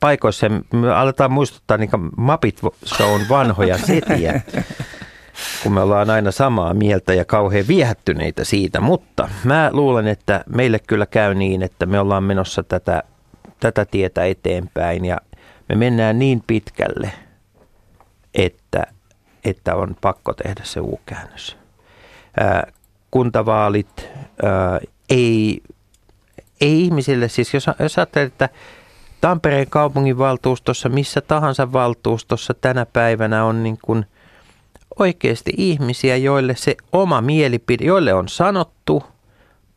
paikoissa. 0.00 0.48
Me 0.48 0.94
aletaan 0.94 1.32
muistuttaa 1.32 1.76
niin 1.76 1.90
Muppet 2.16 2.60
Shown 2.86 3.20
vanhoja 3.28 3.78
setiä 3.86 4.40
kun 5.62 5.72
me 5.72 5.80
ollaan 5.80 6.10
aina 6.10 6.30
samaa 6.30 6.74
mieltä 6.74 7.14
ja 7.14 7.24
kauhean 7.24 7.68
viehättyneitä 7.68 8.44
siitä, 8.44 8.80
mutta 8.80 9.28
mä 9.44 9.70
luulen, 9.72 10.06
että 10.06 10.44
meille 10.48 10.78
kyllä 10.78 11.06
käy 11.06 11.34
niin, 11.34 11.62
että 11.62 11.86
me 11.86 12.00
ollaan 12.00 12.24
menossa 12.24 12.62
tätä 12.62 13.02
tätä 13.60 13.84
tietä 13.84 14.24
eteenpäin 14.24 15.04
ja 15.04 15.18
me 15.68 15.74
mennään 15.74 16.18
niin 16.18 16.42
pitkälle, 16.46 17.12
että, 18.34 18.86
että 19.44 19.74
on 19.74 19.96
pakko 20.00 20.32
tehdä 20.32 20.60
se 20.64 20.80
U-käännös. 20.80 21.56
Ää, 22.40 22.72
kuntavaalit 23.10 24.08
ää, 24.42 24.80
ei, 25.10 25.62
ei 26.60 26.84
ihmisille, 26.84 27.28
siis 27.28 27.54
jos, 27.54 27.66
jos 27.78 27.98
ajattelee, 27.98 28.26
että 28.26 28.48
Tampereen 29.20 29.70
kaupunginvaltuustossa, 29.70 30.88
missä 30.88 31.20
tahansa 31.20 31.72
valtuustossa 31.72 32.54
tänä 32.54 32.86
päivänä 32.86 33.44
on 33.44 33.62
niin 33.62 33.78
kuin 33.82 34.06
oikeasti 34.98 35.52
ihmisiä, 35.56 36.16
joille 36.16 36.56
se 36.56 36.76
oma 36.92 37.20
mielipide, 37.20 37.84
joille 37.84 38.14
on 38.14 38.28
sanottu 38.28 39.02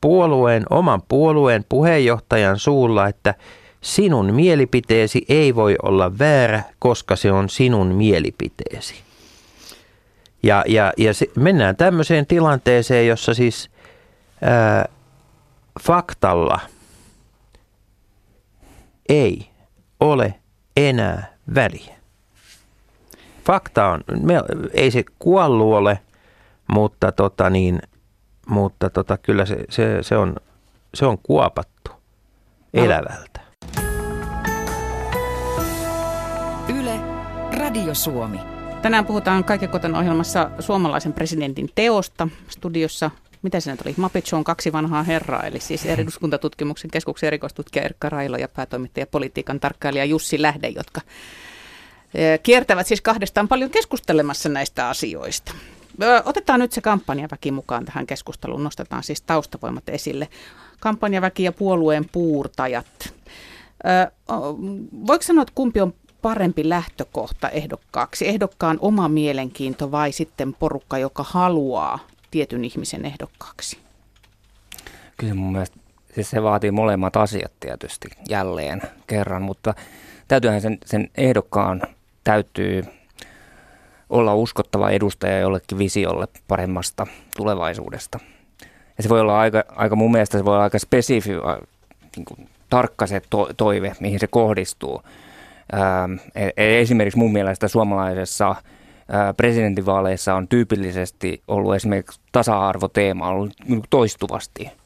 puolueen, 0.02 0.66
oman 0.70 1.02
puolueen 1.02 1.66
puheenjohtajan 1.70 2.60
suulla, 2.60 3.08
että 3.08 3.36
sinun 3.84 4.34
mielipiteesi 4.34 5.26
ei 5.30 5.56
voi 5.56 5.76
olla 5.84 6.20
väärä, 6.20 6.64
koska 6.80 7.16
se 7.16 7.32
on 7.32 7.50
sinun 7.50 7.88
mielipiteesi. 7.88 8.96
Ja, 10.44 10.64
ja, 10.68 10.94
ja 10.98 11.14
se, 11.14 11.28
mennään 11.36 11.76
tämmöiseen 11.76 12.26
tilanteeseen, 12.26 13.08
jossa 13.08 13.34
siis 13.34 13.70
ää, 14.42 14.86
faktalla 15.82 16.60
ei 19.10 19.50
ole 20.00 20.34
enää 20.78 21.34
väliä. 21.56 21.96
Fakta 23.46 23.88
on, 23.88 24.04
me, 24.22 24.34
ei 24.74 24.92
se 24.92 25.04
kuollu 25.20 25.74
ole, 25.74 26.00
mutta, 26.68 27.12
tota 27.12 27.50
niin, 27.50 27.82
mutta 28.48 28.90
tota, 28.90 29.18
kyllä 29.18 29.46
se, 29.46 29.66
se, 29.70 29.98
se, 30.04 30.18
on, 30.18 30.36
se 30.94 31.06
on 31.06 31.18
kuopattu 31.18 31.92
elävältä. 32.74 33.43
Radio 37.74 37.96
Suomi. 37.96 38.40
Tänään 38.82 39.06
puhutaan 39.06 39.44
Kaiken 39.44 39.96
ohjelmassa 39.98 40.52
suomalaisen 40.60 41.14
presidentin 41.14 41.70
teosta. 41.76 42.28
Studiossa, 42.48 43.12
mitä 43.42 43.60
se 43.60 43.72
nyt 43.72 43.82
oli, 43.82 43.94
Muppet 43.98 44.26
on 44.34 44.44
kaksi 44.44 44.72
vanhaa 44.72 45.04
herraa, 45.04 45.44
eli 45.44 45.60
siis 45.60 45.86
eduskuntatutkimuksen 45.96 46.92
keskuksen 46.92 47.28
erikoistutkija 47.28 47.86
Erkka 47.86 48.10
Railo 48.10 48.38
ja 48.38 48.48
päätoimittaja 48.48 49.08
politiikan 49.08 49.60
tarkkailija 49.60 50.06
Jussi 50.06 50.42
Lähde, 50.42 50.68
jotka 50.68 51.02
eh, 52.14 52.40
kiertävät 52.44 52.88
siis 52.88 53.02
kahdestaan 53.02 53.48
paljon 53.48 53.70
keskustelemassa 53.70 54.50
näistä 54.50 54.90
asioista. 54.90 55.54
Otetaan 56.26 56.60
nyt 56.60 56.72
se 56.72 56.82
kampanjaväki 56.82 57.52
mukaan 57.52 57.86
tähän 57.86 58.08
keskusteluun. 58.08 58.64
Nostetaan 58.64 59.04
siis 59.04 59.22
taustavoimat 59.22 59.90
esille. 59.90 60.28
Kampanjaväki 60.80 61.44
ja 61.44 61.52
puolueen 61.52 62.10
puurtajat. 62.12 63.14
Voiko 65.08 65.24
sanoa, 65.24 65.42
että 65.42 65.52
kumpi 65.56 65.82
on 65.82 65.94
parempi 66.24 66.70
lähtökohta 66.70 67.50
ehdokkaaksi? 67.50 68.28
Ehdokkaan 68.28 68.78
oma 68.82 69.08
mielenkiinto 69.08 69.92
vai 69.92 70.12
sitten 70.12 70.54
porukka, 70.54 70.98
joka 70.98 71.26
haluaa 71.28 72.00
tietyn 72.32 72.66
ihmisen 72.66 73.06
ehdokkaaksi? 73.06 73.78
Kyllä 75.18 75.34
mun 75.34 75.52
mielestä 75.52 75.78
siis 76.16 76.30
se 76.30 76.44
vaatii 76.44 76.72
molemmat 76.72 77.16
asiat 77.16 77.52
tietysti 77.60 78.08
jälleen 78.30 78.82
kerran, 79.08 79.42
mutta 79.42 79.74
täytyyhän 80.28 80.62
sen, 80.62 80.78
sen 80.86 81.10
ehdokkaan 81.18 81.82
täytyy 82.24 82.84
olla 84.10 84.36
uskottava 84.36 84.90
edustaja 84.90 85.40
jollekin 85.40 85.78
visiolle 85.78 86.28
paremmasta 86.48 87.08
tulevaisuudesta. 87.38 88.20
Ja 88.98 89.04
se 89.04 89.10
voi 89.10 89.22
olla 89.22 89.40
aika, 89.40 89.64
aika 89.70 89.96
mun 89.96 90.12
mielestä 90.12 90.38
se 90.38 90.46
voi 90.46 90.54
olla 90.54 90.64
aika 90.64 90.80
spesifi, 90.80 91.32
niin 92.16 92.26
kuin, 92.26 92.50
tarkka 92.70 93.08
se 93.08 93.22
to, 93.30 93.50
toive, 93.58 93.96
mihin 94.00 94.20
se 94.20 94.28
kohdistuu. 94.28 95.02
Ää, 95.72 96.10
e, 96.36 96.80
esimerkiksi 96.80 97.20
mun 97.20 97.34
mielestä 97.34 97.68
suomalaisessa 97.68 98.56
presidentinvaaleissa 99.38 100.36
on 100.36 100.48
tyypillisesti 100.48 101.44
ollut 101.48 101.76
esimerkiksi 101.76 102.22
tasa-arvoteema 102.32 103.30
ollut 103.30 103.54
niin 103.68 103.84
toistuvasti– 103.90 104.70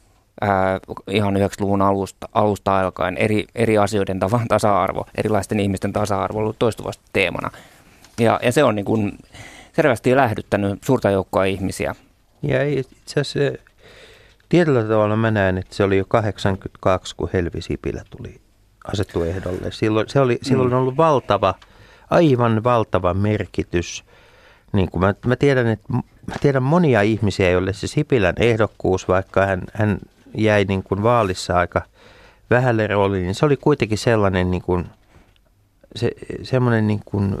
ihan 1.10 1.36
90-luvun 1.36 1.82
alusta, 1.82 2.28
alusta 2.32 2.80
alkaen 2.80 3.16
eri, 3.16 3.46
eri 3.54 3.78
asioiden 3.78 4.20
tavan 4.20 4.48
tasa-arvo, 4.48 5.06
erilaisten 5.14 5.60
ihmisten 5.60 5.92
tasa-arvo 5.92 6.38
ollut 6.38 6.58
toistuvasti 6.58 7.04
teemana. 7.12 7.50
Ja, 8.18 8.40
ja 8.42 8.52
se 8.52 8.64
on 8.64 8.74
niin 8.74 8.84
kuin 8.84 9.18
selvästi 9.72 10.16
lähdyttänyt 10.16 10.84
suurta 10.84 11.10
joukkoa 11.10 11.44
ihmisiä. 11.44 11.94
Ja 12.42 12.64
itse 12.64 13.20
asiassa 13.20 13.62
tietyllä 14.48 14.82
tavalla 14.82 15.16
mä 15.16 15.30
näen, 15.30 15.58
että 15.58 15.74
se 15.74 15.84
oli 15.84 15.98
jo 15.98 16.04
82, 16.08 17.16
kun 17.16 17.30
Helvi 17.32 17.62
Sipilä 17.62 18.02
tuli 18.10 18.40
asettu 18.92 19.22
ehdolle. 19.22 19.72
Silloin, 19.72 20.08
se 20.08 20.20
oli, 20.20 20.38
silloin 20.42 20.74
on 20.74 20.80
ollut 20.80 20.96
valtava, 20.96 21.54
aivan 22.10 22.64
valtava 22.64 23.14
merkitys. 23.14 24.04
Niin 24.72 24.90
kuin 24.90 25.00
mä, 25.00 25.14
mä, 25.26 25.36
tiedän, 25.36 25.66
että, 25.66 25.92
mä 26.26 26.34
tiedän 26.40 26.62
monia 26.62 27.02
ihmisiä, 27.02 27.50
joille 27.50 27.72
se 27.72 27.86
Sipilän 27.86 28.34
ehdokkuus, 28.36 29.08
vaikka 29.08 29.46
hän, 29.46 29.62
hän 29.74 29.98
jäi 30.34 30.64
niin 30.64 30.82
kuin 30.82 31.02
vaalissa 31.02 31.54
aika 31.54 31.82
vähälle 32.50 32.86
rooliin, 32.86 33.24
niin 33.24 33.34
se 33.34 33.46
oli 33.46 33.56
kuitenkin 33.56 33.98
sellainen 33.98 34.50
niin 34.50 34.62
kuin, 34.62 34.86
se, 35.96 36.10
semmoinen 36.42 36.86
niin 36.86 37.02
kuin 37.04 37.38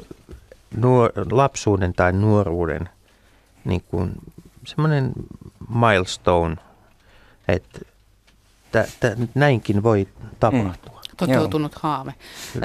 nuor, 0.76 1.12
lapsuuden 1.30 1.94
tai 1.94 2.12
nuoruuden 2.12 2.88
niin 3.64 3.82
kuin, 3.90 4.12
semmoinen 4.66 5.12
milestone, 5.80 6.56
että 7.48 7.80
t- 8.72 9.00
t- 9.00 9.34
näinkin 9.34 9.82
voi 9.82 10.08
tapahtua. 10.40 10.92
Mm. 10.92 10.97
Toteutunut 11.18 11.72
Joo. 11.72 11.80
haave. 11.82 12.14
Ö, 12.56 12.60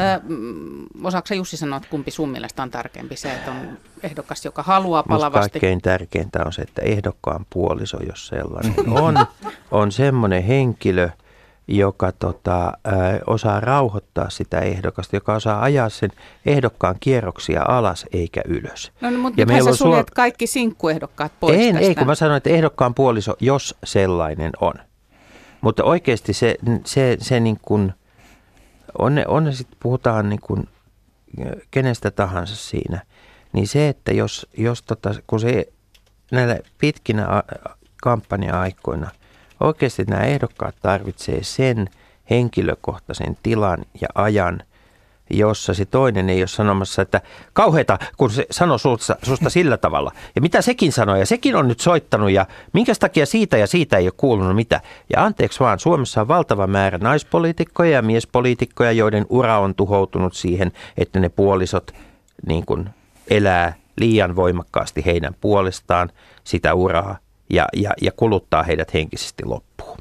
osaatko 1.03 1.33
Jussi 1.33 1.57
sanoa, 1.57 1.77
että 1.77 1.89
kumpi 1.89 2.11
sun 2.11 2.29
mielestä 2.29 2.63
on 2.63 2.71
tärkeämpi? 2.71 3.15
Se, 3.15 3.33
että 3.33 3.51
on 3.51 3.77
ehdokas, 4.03 4.45
joka 4.45 4.63
haluaa 4.63 5.03
palavasti? 5.03 5.37
Musta 5.39 5.49
kaikkein 5.49 5.81
tärkeintä 5.81 6.43
on 6.45 6.53
se, 6.53 6.61
että 6.61 6.81
ehdokkaan 6.81 7.45
puoliso, 7.49 7.97
jos 8.07 8.27
sellainen 8.27 8.75
on, 9.03 9.25
on 9.71 9.91
semmoinen 9.91 10.43
henkilö, 10.43 11.09
joka 11.67 12.11
tota, 12.11 12.73
ö, 12.87 12.91
osaa 13.27 13.59
rauhoittaa 13.59 14.29
sitä 14.29 14.59
ehdokasta, 14.59 15.15
joka 15.15 15.33
osaa 15.33 15.61
ajaa 15.61 15.89
sen 15.89 16.11
ehdokkaan 16.45 16.95
kierroksia 16.99 17.63
alas 17.67 18.05
eikä 18.13 18.41
ylös. 18.47 18.91
No, 19.01 19.09
no 19.09 19.17
mutta 19.17 19.41
nythän 19.41 19.63
sä 19.63 19.75
suljet 19.75 20.07
suo... 20.07 20.15
kaikki 20.15 20.47
sinkkuehdokkaat 20.47 21.31
pois 21.39 21.57
En, 21.59 21.73
tästä. 21.75 21.87
ei, 21.87 21.95
kun 21.95 22.07
mä 22.07 22.15
sanoin, 22.15 22.37
että 22.37 22.49
ehdokkaan 22.49 22.93
puoliso, 22.93 23.35
jos 23.39 23.75
sellainen 23.83 24.51
on. 24.61 24.73
Mutta 25.61 25.83
oikeasti 25.83 26.33
se, 26.33 26.55
se, 26.85 27.17
se 27.19 27.39
niin 27.39 27.59
kuin– 27.61 27.93
on 28.99 29.15
ne, 29.15 29.25
on 29.27 29.43
ne 29.43 29.51
sitten 29.51 29.77
puhutaan 29.79 30.29
niin 30.29 30.41
kuin 30.41 30.69
kenestä 31.71 32.11
tahansa 32.11 32.55
siinä, 32.55 33.01
niin 33.53 33.67
se, 33.67 33.89
että 33.89 34.13
jos, 34.13 34.47
jos 34.57 34.81
tota, 34.81 35.15
kun 35.27 35.39
se 35.39 35.67
näillä 36.31 36.59
pitkinä 36.77 37.43
kampanja-aikoina 38.03 39.09
oikeasti 39.59 40.03
nämä 40.03 40.23
ehdokkaat 40.23 40.75
tarvitsee 40.81 41.43
sen 41.43 41.89
henkilökohtaisen 42.29 43.37
tilan 43.43 43.85
ja 44.01 44.07
ajan– 44.15 44.63
jossa 45.29 45.73
se 45.73 45.85
toinen 45.85 46.29
ei 46.29 46.41
ole 46.41 46.47
sanomassa, 46.47 47.01
että 47.01 47.21
kauheita, 47.53 47.99
kun 48.17 48.29
se 48.29 48.45
sanoi 48.51 48.79
susta, 48.79 49.15
susta 49.23 49.49
sillä 49.49 49.77
tavalla. 49.77 50.11
Ja 50.35 50.41
mitä 50.41 50.61
sekin 50.61 50.91
sanoi, 50.91 51.19
ja 51.19 51.25
sekin 51.25 51.55
on 51.55 51.67
nyt 51.67 51.79
soittanut, 51.79 52.31
ja 52.31 52.45
minkä 52.73 52.93
takia 52.99 53.25
siitä 53.25 53.57
ja 53.57 53.67
siitä 53.67 53.97
ei 53.97 54.05
ole 54.05 54.13
kuulunut 54.17 54.55
mitä. 54.55 54.81
Ja 55.09 55.25
anteeksi 55.25 55.59
vaan, 55.59 55.79
Suomessa 55.79 56.21
on 56.21 56.27
valtava 56.27 56.67
määrä 56.67 56.97
naispoliitikkoja 56.97 57.91
ja 57.91 58.01
miespoliitikkoja, 58.01 58.91
joiden 58.91 59.25
ura 59.29 59.59
on 59.59 59.75
tuhoutunut 59.75 60.33
siihen, 60.33 60.71
että 60.97 61.19
ne 61.19 61.29
puolisot 61.29 61.91
niin 62.47 62.65
kuin 62.65 62.89
elää 63.29 63.73
liian 63.97 64.35
voimakkaasti 64.35 65.05
heidän 65.05 65.35
puolestaan 65.41 66.09
sitä 66.43 66.73
uraa 66.73 67.17
ja, 67.49 67.67
ja, 67.73 67.91
ja 68.01 68.11
kuluttaa 68.11 68.63
heidät 68.63 68.93
henkisesti 68.93 69.45
loppuun. 69.45 69.97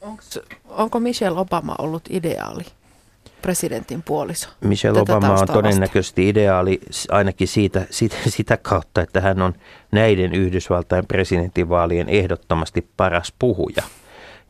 Onks, 0.00 0.40
onko 0.68 1.00
Michelle 1.00 1.40
Obama 1.40 1.74
ollut 1.78 2.02
ideaali? 2.10 2.64
Presidentin 3.46 4.02
puoliso. 4.02 4.48
Michelle 4.60 5.00
Obama 5.00 5.34
on 5.34 5.46
todennäköisesti 5.46 6.28
ideaali 6.28 6.80
ainakin 7.10 7.48
siitä, 7.48 7.86
siitä, 7.90 8.16
sitä 8.28 8.56
kautta, 8.56 9.00
että 9.00 9.20
hän 9.20 9.42
on 9.42 9.54
näiden 9.92 10.34
Yhdysvaltain 10.34 11.06
presidentinvaalien 11.06 12.08
ehdottomasti 12.08 12.88
paras 12.96 13.32
puhuja. 13.38 13.82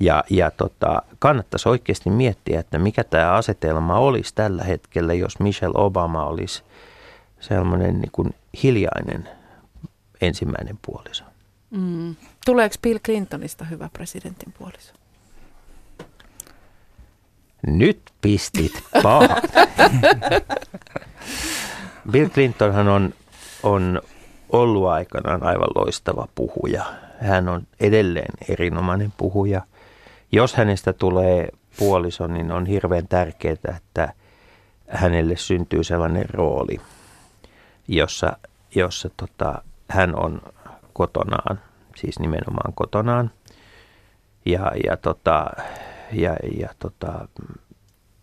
Ja, 0.00 0.24
ja 0.30 0.50
tota, 0.50 1.02
kannattaisi 1.18 1.68
oikeasti 1.68 2.10
miettiä, 2.10 2.60
että 2.60 2.78
mikä 2.78 3.04
tämä 3.04 3.32
asetelma 3.32 3.98
olisi 3.98 4.34
tällä 4.34 4.64
hetkellä, 4.64 5.14
jos 5.14 5.40
Michelle 5.40 5.78
Obama 5.78 6.24
olisi 6.24 6.62
sellainen 7.40 8.00
niin 8.00 8.12
kuin 8.12 8.34
hiljainen 8.62 9.28
ensimmäinen 10.20 10.78
puoliso. 10.86 11.24
Mm. 11.70 12.16
Tuleeko 12.46 12.74
Bill 12.82 12.98
Clintonista 12.98 13.64
hyvä 13.64 13.88
presidentin 13.92 14.54
puoliso? 14.58 14.92
Nyt 17.66 18.00
pistit 18.20 18.72
pahat. 19.02 19.44
Bill 22.10 22.28
Clintonhan 22.28 22.88
on, 22.88 23.14
on 23.62 24.02
ollut 24.50 24.88
aikanaan 24.88 25.42
aivan 25.42 25.68
loistava 25.74 26.28
puhuja. 26.34 26.84
Hän 27.20 27.48
on 27.48 27.66
edelleen 27.80 28.32
erinomainen 28.48 29.12
puhuja. 29.16 29.62
Jos 30.32 30.54
hänestä 30.54 30.92
tulee 30.92 31.48
puoliso, 31.78 32.26
niin 32.26 32.52
on 32.52 32.66
hirveän 32.66 33.08
tärkeää, 33.08 33.76
että 33.76 34.12
hänelle 34.88 35.36
syntyy 35.36 35.84
sellainen 35.84 36.30
rooli, 36.30 36.80
jossa, 37.88 38.36
jossa 38.74 39.10
tota, 39.16 39.62
hän 39.88 40.18
on 40.18 40.40
kotonaan, 40.92 41.60
siis 41.96 42.18
nimenomaan 42.18 42.72
kotonaan. 42.74 43.30
Ja, 44.44 44.72
ja 44.84 44.96
tota, 44.96 45.50
ja, 46.12 46.36
ja 46.58 46.68
tota, 46.78 47.28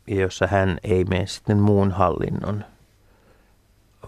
jossa 0.07 0.47
hän 0.47 0.77
ei 0.83 1.03
mene 1.03 1.27
sitten 1.27 1.57
muun 1.57 1.91
hallinnon 1.91 2.65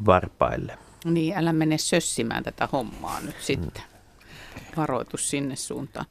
varpaille. 0.05 0.77
Niin, 1.05 1.37
älä 1.37 1.53
mene 1.53 1.77
sössimään 1.77 2.43
tätä 2.43 2.69
hommaa 2.71 3.21
nyt 3.21 3.35
sitten. 3.41 3.83
Varoitus 4.77 5.29
sinne 5.29 5.55
suuntaan. 5.55 6.05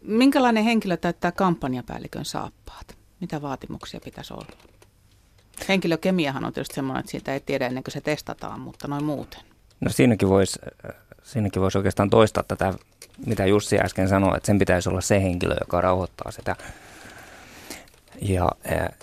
Minkälainen 0.00 0.64
henkilö 0.64 0.96
täyttää 0.96 1.32
kampanjapäällikön 1.32 2.24
saappaat? 2.24 2.96
Mitä 3.20 3.42
vaatimuksia 3.42 4.00
pitäisi 4.04 4.34
olla? 4.34 4.46
Henkilökemiahan 5.68 6.44
on 6.44 6.52
tietysti 6.52 6.74
semmoinen, 6.74 7.00
että 7.00 7.10
siitä 7.10 7.32
ei 7.32 7.40
tiedä 7.40 7.66
ennen 7.66 7.84
kuin 7.84 7.92
se 7.92 8.00
testataan, 8.00 8.60
mutta 8.60 8.88
noin 8.88 9.04
muuten. 9.04 9.40
No 9.80 9.90
siinäkin 9.90 10.28
voisi 10.28 10.58
siinäkin 11.22 11.62
vois 11.62 11.76
oikeastaan 11.76 12.10
toistaa 12.10 12.42
tätä, 12.42 12.74
mitä 13.26 13.46
Jussi 13.46 13.78
äsken 13.78 14.08
sanoi, 14.08 14.36
että 14.36 14.46
sen 14.46 14.58
pitäisi 14.58 14.88
olla 14.88 15.00
se 15.00 15.22
henkilö, 15.22 15.56
joka 15.60 15.80
rauhoittaa 15.80 16.30
sitä 16.30 16.56
ja 18.20 18.48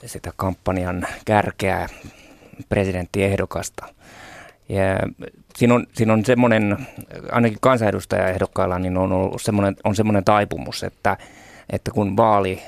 sitä 0.06 0.32
kampanjan 0.36 1.08
kärkeä 1.26 1.90
presidenttiehdokasta. 2.70 3.86
Ja 4.70 4.84
siinä 5.56 5.74
on, 5.74 5.88
siinä 5.94 6.14
on 6.14 6.26
semmoinen, 6.26 6.88
ainakin 7.32 7.58
kansanedustajaehdokkailla 7.62 8.80
niin 8.80 8.98
on 8.98 9.12
ollut 9.12 9.42
semmoinen, 9.42 9.76
on 9.84 9.96
semmoinen 9.96 10.24
taipumus, 10.24 10.84
että, 10.84 11.18
että 11.70 11.92
kun 11.92 12.18
vaali, 12.18 12.62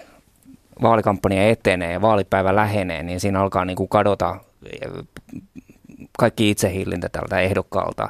vaalikampanja 0.82 1.50
etenee 1.50 1.92
ja 1.92 2.02
vaalipäivä 2.02 2.56
lähenee, 2.56 3.04
niin 3.04 3.20
siinä 3.20 3.42
alkaa 3.42 3.66
niin 3.66 3.78
kuin 3.78 3.90
kadota 3.90 4.36
kaikki 6.18 6.50
itsehillintä 6.50 7.10
tältä 7.10 7.40
ehdokkaalta. 7.40 8.10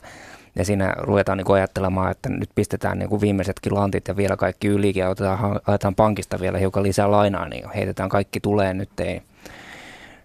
Ja 0.58 0.66
siinä 0.66 0.94
ruvetaan 0.98 1.38
niin 1.38 1.52
ajattelemaan, 1.54 2.12
että 2.12 2.30
nyt 2.30 2.50
pistetään 2.56 3.00
niin 3.00 3.22
viimeisetkin 3.22 3.76
lantit 3.76 4.08
ja 4.08 4.18
vielä 4.18 4.38
kaikki 4.38 4.68
ylikin 4.68 5.02
ja 5.02 5.10
otetaan, 5.10 5.56
otetaan 5.68 5.96
pankista 5.96 6.40
vielä 6.40 6.58
hiukan 6.58 6.84
lisää 6.84 7.12
lainaa, 7.12 7.48
niin 7.50 7.70
heitetään 7.76 8.10
kaikki 8.10 8.40
tulee, 8.40 8.74
nyt 8.74 9.00
ei, 9.00 9.22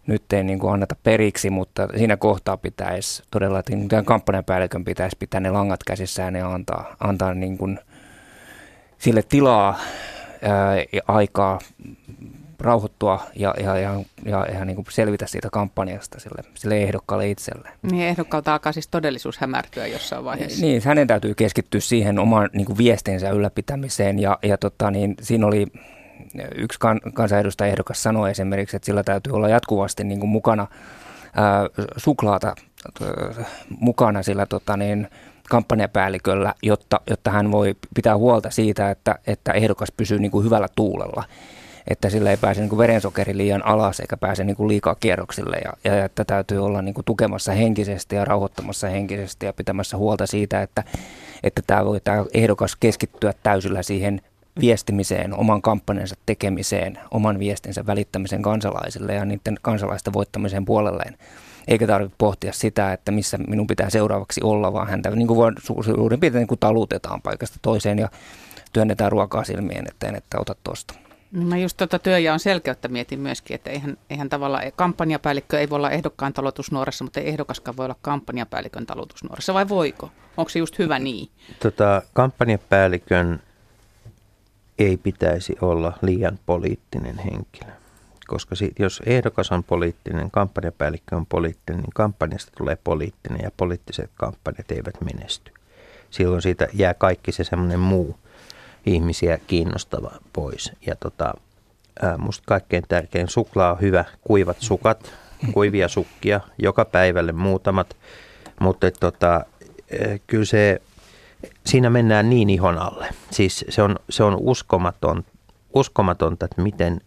nyt 0.06 0.32
ei 0.32 0.44
niin 0.44 0.58
kuin 0.58 0.72
anneta 0.72 0.96
periksi, 1.02 1.50
mutta 1.50 1.88
siinä 1.96 2.16
kohtaa 2.16 2.56
pitäisi 2.56 3.22
todella, 3.30 3.58
että 3.58 3.76
niin 3.76 3.88
tämän 3.88 4.04
kampanjapäällikön 4.04 4.84
pitäisi 4.84 5.16
pitää 5.18 5.40
ne 5.40 5.50
langat 5.50 5.84
käsissään 5.86 6.34
ja 6.34 6.52
antaa, 6.52 6.96
antaa 7.00 7.34
niin 7.34 7.58
kuin 7.58 7.78
sille 8.98 9.22
tilaa 9.22 9.78
ää, 10.42 10.76
aikaa 11.08 11.58
rauhoittua 12.62 13.26
ja, 13.36 13.54
ja, 13.62 13.78
ja, 13.78 14.00
ja, 14.24 14.46
ja 14.46 14.64
niin 14.64 14.76
kuin 14.76 14.86
selvitä 14.90 15.26
siitä 15.26 15.48
kampanjasta 15.52 16.20
sille, 16.20 16.42
sille 16.54 16.82
ehdokkaalle 16.82 17.30
itselleen. 17.30 17.74
Niin 17.82 18.06
ehdokkaalta 18.06 18.52
alkaa 18.52 18.72
siis 18.72 18.88
todellisuus 18.88 19.38
hämärtyä 19.38 19.86
jossain 19.86 20.24
vaiheessa. 20.24 20.66
Niin, 20.66 20.82
hänen 20.84 21.06
täytyy 21.06 21.34
keskittyä 21.34 21.80
siihen 21.80 22.18
oman 22.18 22.50
niin 22.52 22.66
kuin 22.66 22.78
viestinsä 22.78 23.30
ylläpitämiseen 23.30 24.18
ja, 24.18 24.38
ja 24.42 24.58
tota, 24.58 24.90
niin, 24.90 25.14
siinä 25.20 25.46
oli 25.46 25.66
yksi 26.54 26.78
kan, 26.80 27.00
kansanedustajaehdokas 27.14 28.02
sanoi 28.02 28.30
esimerkiksi, 28.30 28.76
että 28.76 28.86
sillä 28.86 29.02
täytyy 29.02 29.32
olla 29.32 29.48
jatkuvasti 29.48 30.04
niin 30.04 30.20
kuin 30.20 30.30
mukana 30.30 30.66
ää, 31.34 31.66
suklaata 31.96 32.54
ää, 33.02 33.44
mukana 33.80 34.22
sillä 34.22 34.46
tota, 34.46 34.76
niin, 34.76 35.08
kampanjapäälliköllä, 35.48 36.54
jotta, 36.62 37.00
jotta 37.10 37.30
hän 37.30 37.52
voi 37.52 37.74
pitää 37.94 38.16
huolta 38.16 38.50
siitä, 38.50 38.90
että, 38.90 39.18
että 39.26 39.52
ehdokas 39.52 39.92
pysyy 39.96 40.18
niin 40.18 40.30
kuin 40.30 40.44
hyvällä 40.44 40.68
tuulella 40.76 41.24
että 41.88 42.10
sillä 42.10 42.30
ei 42.30 42.36
pääse 42.36 42.60
niin 42.60 42.78
verensokeri 42.78 43.36
liian 43.36 43.66
alas 43.66 44.00
eikä 44.00 44.16
pääse 44.16 44.44
niin 44.44 44.68
liikaa 44.68 44.94
kierroksille 44.94 45.56
ja, 45.64 45.72
ja 45.84 46.04
että 46.04 46.24
täytyy 46.24 46.64
olla 46.64 46.82
niin 46.82 46.94
tukemassa 47.04 47.52
henkisesti 47.52 48.16
ja 48.16 48.24
rauhoittamassa 48.24 48.88
henkisesti 48.88 49.46
ja 49.46 49.52
pitämässä 49.52 49.96
huolta 49.96 50.26
siitä, 50.26 50.62
että, 50.62 50.84
että 51.42 51.62
tämä 51.66 51.84
voi 51.84 52.00
tämä 52.00 52.24
ehdokas 52.34 52.76
keskittyä 52.76 53.32
täysillä 53.42 53.82
siihen 53.82 54.20
viestimiseen, 54.60 55.34
oman 55.38 55.62
kampanjansa 55.62 56.14
tekemiseen, 56.26 56.98
oman 57.10 57.38
viestinsä 57.38 57.86
välittämiseen 57.86 58.42
kansalaisille 58.42 59.14
ja 59.14 59.24
niiden 59.24 59.58
kansalaisten 59.62 60.12
voittamiseen 60.12 60.64
puolelleen. 60.64 61.18
Eikä 61.68 61.86
tarvitse 61.86 62.16
pohtia 62.18 62.52
sitä, 62.52 62.92
että 62.92 63.12
missä 63.12 63.38
minun 63.38 63.66
pitää 63.66 63.90
seuraavaksi 63.90 64.40
olla, 64.44 64.72
vaan 64.72 64.88
häntä 64.88 65.10
niin 65.10 65.28
kuin 65.28 65.54
suurin 65.84 66.20
piirtein 66.20 66.40
niin 66.40 66.48
kuin 66.48 66.58
talutetaan 66.58 67.22
paikasta 67.22 67.58
toiseen 67.62 67.98
ja 67.98 68.08
työnnetään 68.72 69.12
ruokaa 69.12 69.44
silmien 69.44 69.84
eteen, 69.88 70.14
että 70.14 70.40
ota 70.40 70.54
tuosta. 70.64 70.94
No 71.32 71.42
mä 71.42 71.56
just 71.56 71.76
tuota 71.76 71.98
työjaon 71.98 72.40
selkeyttä 72.40 72.88
mietin 72.88 73.20
myöskin, 73.20 73.54
että 73.54 73.70
eihän, 73.70 73.96
eihän 74.10 74.28
tavallaan 74.28 74.72
kampanjapäällikkö 74.76 75.60
ei 75.60 75.70
voi 75.70 75.76
olla 75.76 75.90
ehdokkaan 75.90 76.32
talutusnuorassa, 76.32 77.04
mutta 77.04 77.20
ei 77.20 77.28
ehdokaskaan 77.28 77.76
voi 77.76 77.84
olla 77.84 77.96
kampanjapäällikön 78.02 78.86
talutusnuorassa, 78.86 79.54
vai 79.54 79.68
voiko? 79.68 80.10
Onko 80.36 80.48
se 80.48 80.58
just 80.58 80.78
hyvä 80.78 80.98
niin? 80.98 81.28
Tota, 81.62 82.02
kampanjapäällikön 82.12 83.42
ei 84.78 84.96
pitäisi 84.96 85.56
olla 85.60 85.92
liian 86.02 86.38
poliittinen 86.46 87.18
henkilö. 87.18 87.72
Koska 88.26 88.54
si- 88.54 88.72
jos 88.78 89.02
ehdokas 89.06 89.52
on 89.52 89.64
poliittinen, 89.64 90.30
kampanjapäällikkö 90.30 91.16
on 91.16 91.26
poliittinen, 91.26 91.82
niin 91.82 91.92
kampanjasta 91.94 92.52
tulee 92.56 92.76
poliittinen 92.84 93.40
ja 93.42 93.50
poliittiset 93.56 94.10
kampanjat 94.14 94.70
eivät 94.70 95.00
menesty. 95.00 95.52
Silloin 96.10 96.42
siitä 96.42 96.68
jää 96.72 96.94
kaikki 96.94 97.32
se 97.32 97.44
semmoinen 97.44 97.80
muu 97.80 98.18
ihmisiä 98.86 99.38
kiinnostava 99.46 100.10
pois. 100.32 100.72
Ja 100.86 100.96
tota, 100.96 101.34
musta 102.18 102.42
kaikkein 102.46 102.84
tärkein 102.88 103.28
suklaa 103.28 103.72
on 103.72 103.80
hyvä, 103.80 104.04
kuivat 104.22 104.56
sukat, 104.60 105.12
kuivia 105.52 105.88
sukkia, 105.88 106.40
joka 106.58 106.84
päivälle 106.84 107.32
muutamat. 107.32 107.96
Mutta 108.60 108.90
tota, 108.90 109.44
kyllä 110.26 110.44
se, 110.44 110.82
siinä 111.66 111.90
mennään 111.90 112.30
niin 112.30 112.50
ihon 112.50 112.78
alle. 112.78 113.08
Siis 113.30 113.64
se 113.68 113.82
on, 113.82 113.96
se 114.10 114.24
on 114.24 114.36
uskomaton, 114.40 115.24
uskomatonta, 115.74 116.44
että 116.44 116.62
miten, 116.62 117.00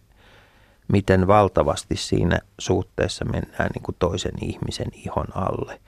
miten 0.88 1.26
valtavasti 1.26 1.96
siinä 1.96 2.38
suhteessa 2.58 3.24
mennään 3.24 3.70
niin 3.74 3.82
kuin 3.82 3.96
toisen 3.98 4.44
ihmisen 4.44 4.88
ihon 4.92 5.26
alle. 5.34 5.80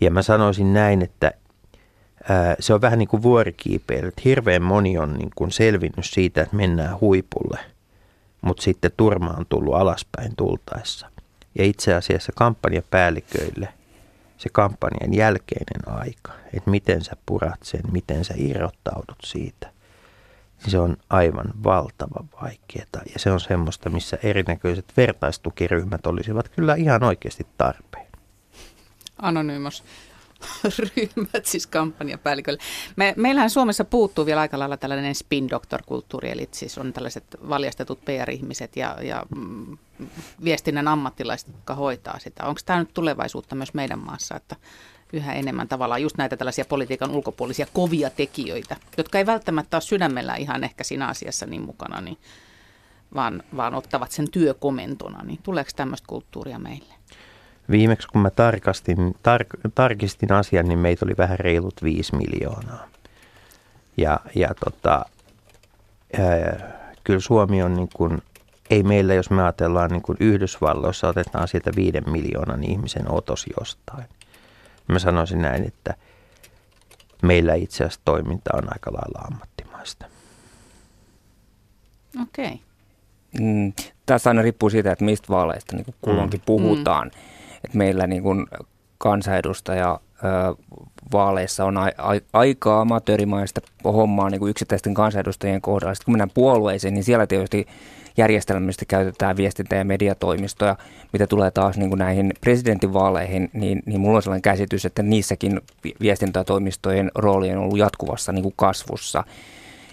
Ja 0.00 0.10
mä 0.10 0.22
sanoisin 0.22 0.74
näin, 0.74 1.02
että 1.02 1.32
se 2.60 2.74
on 2.74 2.80
vähän 2.80 2.98
niin 2.98 3.08
kuin 3.08 3.22
vuorikiipeily. 3.22 4.12
Hirveän 4.24 4.62
moni 4.62 4.98
on 4.98 5.14
niin 5.14 5.30
kuin 5.34 5.50
selvinnyt 5.50 6.04
siitä, 6.04 6.42
että 6.42 6.56
mennään 6.56 7.00
huipulle, 7.00 7.58
mutta 8.40 8.62
sitten 8.62 8.90
turma 8.96 9.30
on 9.30 9.46
tullut 9.48 9.74
alaspäin 9.74 10.36
tultaessa. 10.36 11.10
Ja 11.58 11.64
itse 11.64 11.94
asiassa 11.94 12.32
kampanjapäälliköille 12.34 13.68
se 14.38 14.48
kampanjan 14.52 15.14
jälkeinen 15.14 15.88
aika, 15.88 16.32
että 16.54 16.70
miten 16.70 17.04
sä 17.04 17.16
purat 17.26 17.62
sen, 17.62 17.80
miten 17.92 18.24
sä 18.24 18.34
irrottaudut 18.36 19.18
siitä, 19.24 19.70
niin 20.62 20.70
se 20.70 20.78
on 20.78 20.96
aivan 21.10 21.46
valtava 21.64 22.24
vaikeaa. 22.42 23.02
Ja 23.12 23.18
se 23.18 23.30
on 23.30 23.40
semmoista, 23.40 23.90
missä 23.90 24.18
erinäköiset 24.22 24.92
vertaistukiryhmät 24.96 26.06
olisivat 26.06 26.48
kyllä 26.48 26.74
ihan 26.74 27.02
oikeasti 27.02 27.46
tarpeen. 27.58 28.06
Anonymous. 29.22 29.84
Ryhmät 30.78 31.46
siis 31.46 31.66
kampanjapäällikölle. 31.66 32.58
Me, 32.96 33.14
meillähän 33.16 33.50
Suomessa 33.50 33.84
puuttuu 33.84 34.26
vielä 34.26 34.40
aika 34.40 34.58
lailla 34.58 34.76
tällainen 34.76 35.14
spin 35.14 35.50
doctor-kulttuuri, 35.50 36.30
eli 36.30 36.48
siis 36.52 36.78
on 36.78 36.92
tällaiset 36.92 37.24
valjastetut 37.48 38.04
PR-ihmiset 38.04 38.76
ja, 38.76 38.96
ja 39.02 39.22
mm, 39.36 39.78
viestinnän 40.44 40.88
ammattilaiset, 40.88 41.48
jotka 41.48 41.74
hoitaa 41.74 42.18
sitä. 42.18 42.44
Onko 42.44 42.60
tämä 42.64 42.78
nyt 42.78 42.94
tulevaisuutta 42.94 43.54
myös 43.54 43.74
meidän 43.74 43.98
maassa, 43.98 44.36
että 44.36 44.56
yhä 45.12 45.32
enemmän 45.32 45.68
tavallaan 45.68 46.02
just 46.02 46.16
näitä 46.16 46.36
tällaisia 46.36 46.64
politiikan 46.64 47.10
ulkopuolisia 47.10 47.66
kovia 47.72 48.10
tekijöitä, 48.10 48.76
jotka 48.96 49.18
ei 49.18 49.26
välttämättä 49.26 49.76
ole 49.76 49.82
sydämellä 49.82 50.34
ihan 50.34 50.64
ehkä 50.64 50.84
siinä 50.84 51.08
asiassa 51.08 51.46
niin 51.46 51.62
mukana, 51.62 52.00
niin, 52.00 52.18
vaan, 53.14 53.42
vaan 53.56 53.74
ottavat 53.74 54.12
sen 54.12 54.30
työkomentona, 54.30 55.22
niin 55.22 55.40
tuleeko 55.42 55.70
tämmöistä 55.76 56.06
kulttuuria 56.06 56.58
meille? 56.58 56.94
Viimeksi 57.70 58.08
kun 58.08 58.22
mä 58.22 58.30
tarkastin, 58.30 58.98
tar- 58.98 59.70
tarkistin 59.74 60.32
asian, 60.32 60.68
niin 60.68 60.78
meitä 60.78 61.04
oli 61.04 61.14
vähän 61.18 61.38
reilut 61.38 61.82
5 61.82 62.16
miljoonaa. 62.16 62.88
Ja, 63.96 64.20
ja 64.34 64.48
tota, 64.64 65.04
ää, 66.18 66.76
kyllä 67.04 67.20
Suomi 67.20 67.62
on 67.62 67.74
niin 67.74 67.88
kuin, 67.94 68.22
ei 68.70 68.82
meillä, 68.82 69.14
jos 69.14 69.30
me 69.30 69.42
ajatellaan 69.42 69.90
niin 69.90 70.02
kuin 70.02 70.16
Yhdysvalloissa, 70.20 71.08
otetaan 71.08 71.48
sieltä 71.48 71.70
viiden 71.76 72.10
miljoonan 72.10 72.64
ihmisen 72.64 73.12
otos 73.12 73.46
jostain. 73.58 74.04
Mä 74.88 74.98
sanoisin 74.98 75.42
näin, 75.42 75.66
että 75.66 75.94
meillä 77.22 77.54
itse 77.54 77.84
asiassa 77.84 78.00
toiminta 78.04 78.50
on 78.54 78.72
aika 78.72 78.92
lailla 78.92 79.20
ammattimaista. 79.32 80.06
Okei. 82.22 82.46
Okay. 82.46 82.58
Mm, 83.40 83.72
tässä 84.06 84.30
aina 84.30 84.42
riippuu 84.42 84.70
siitä, 84.70 84.92
että 84.92 85.04
mistä 85.04 85.28
vaaleista 85.28 85.76
niin 85.76 85.94
kulloinkin 86.00 86.40
mm. 86.40 86.44
puhutaan. 86.46 87.10
Mm 87.14 87.35
että 87.66 87.78
meillä 87.78 88.06
niin 88.06 88.22
kuin 88.22 88.46
kansanedustaja 88.98 90.00
vaaleissa 91.12 91.64
on 91.64 91.76
a, 91.76 91.84
a, 91.98 92.20
aika 92.32 92.80
amatöörimaista 92.80 93.60
hommaa 93.84 94.30
niin 94.30 94.38
kuin 94.38 94.50
yksittäisten 94.50 94.94
kansanedustajien 94.94 95.60
kohdalla. 95.60 95.94
Sitten 95.94 96.04
kun 96.04 96.12
mennään 96.12 96.30
puolueisiin, 96.34 96.94
niin 96.94 97.04
siellä 97.04 97.26
tietysti 97.26 97.66
järjestelmällisesti 98.16 98.86
käytetään 98.86 99.36
viestintä- 99.36 99.76
ja 99.76 99.84
mediatoimistoja. 99.84 100.76
Mitä 101.12 101.26
tulee 101.26 101.50
taas 101.50 101.76
niin 101.76 101.88
kuin 101.88 101.98
näihin 101.98 102.32
presidentinvaaleihin, 102.40 103.50
niin, 103.52 103.82
niin 103.86 104.00
mulla 104.00 104.16
on 104.16 104.22
sellainen 104.22 104.42
käsitys, 104.42 104.84
että 104.84 105.02
niissäkin 105.02 105.60
viestintätoimistojen 106.00 107.10
rooli 107.14 107.50
on 107.50 107.58
ollut 107.58 107.78
jatkuvassa 107.78 108.32
niin 108.32 108.42
kuin 108.42 108.54
kasvussa. 108.56 109.24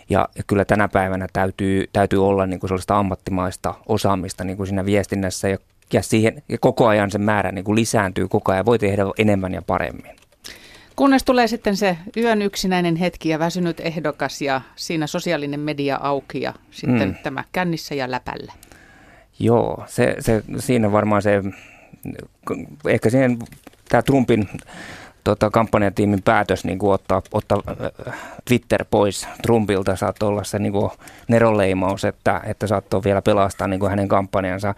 Ja, 0.10 0.30
ja 0.38 0.44
kyllä 0.48 0.66
tänä 0.66 0.88
päivänä 0.88 1.28
täytyy, 1.34 1.86
täytyy 1.94 2.28
olla 2.28 2.46
niin 2.46 2.60
kuin 2.60 2.68
sellaista 2.68 2.98
ammattimaista 2.98 3.74
osaamista 3.88 4.44
niin 4.44 4.58
kuin 4.58 4.68
siinä 4.68 4.86
viestinnässä 4.86 5.50
ja 5.50 5.58
ja, 5.94 6.02
siihen, 6.02 6.44
ja 6.50 6.58
koko 6.58 6.88
ajan 6.88 7.12
sen 7.12 7.22
määrä 7.22 7.52
niin 7.52 7.66
kuin 7.66 7.76
lisääntyy 7.76 8.28
koko 8.28 8.52
ajan, 8.52 8.66
voi 8.66 8.80
tehdä 8.80 9.04
enemmän 9.18 9.54
ja 9.54 9.62
paremmin. 9.62 10.16
Kunnes 10.96 11.24
tulee 11.24 11.48
sitten 11.48 11.78
se 11.78 11.98
yön 12.18 12.42
yksinäinen 12.42 12.96
hetki 12.96 13.30
ja 13.30 13.40
väsynyt 13.40 13.80
ehdokas 13.80 14.42
ja 14.42 14.62
siinä 14.76 15.08
sosiaalinen 15.08 15.60
media 15.60 16.00
auki 16.02 16.42
ja 16.42 16.54
sitten 16.72 17.10
mm. 17.10 17.16
tämä 17.24 17.44
kännissä 17.52 17.96
ja 17.96 18.12
läpällä. 18.12 18.54
Joo, 19.40 19.84
se, 19.88 20.16
se, 20.20 20.44
siinä 20.60 20.92
varmaan 20.92 21.22
se, 21.22 21.42
ehkä 22.88 23.10
siihen 23.10 23.40
tämä 23.90 24.02
Trumpin 24.02 24.50
tota, 25.24 25.50
kampanjatiimin 25.50 26.24
päätös 26.24 26.66
niin 26.66 26.80
kuin 26.80 26.94
ottaa, 26.94 27.22
ottaa 27.32 27.62
äh, 28.08 28.14
Twitter 28.46 28.86
pois 28.92 29.28
Trumpilta 29.42 29.96
saattoi 29.96 30.30
olla 30.30 30.44
se 30.44 30.60
niin 30.60 30.74
kuin 30.74 30.92
neroleimaus, 31.28 32.06
että, 32.06 32.42
että 32.46 32.68
saattoi 32.68 33.04
vielä 33.04 33.22
pelastaa 33.22 33.68
niin 33.68 33.80
kuin 33.80 33.90
hänen 33.90 34.08
kampanjansa. 34.08 34.76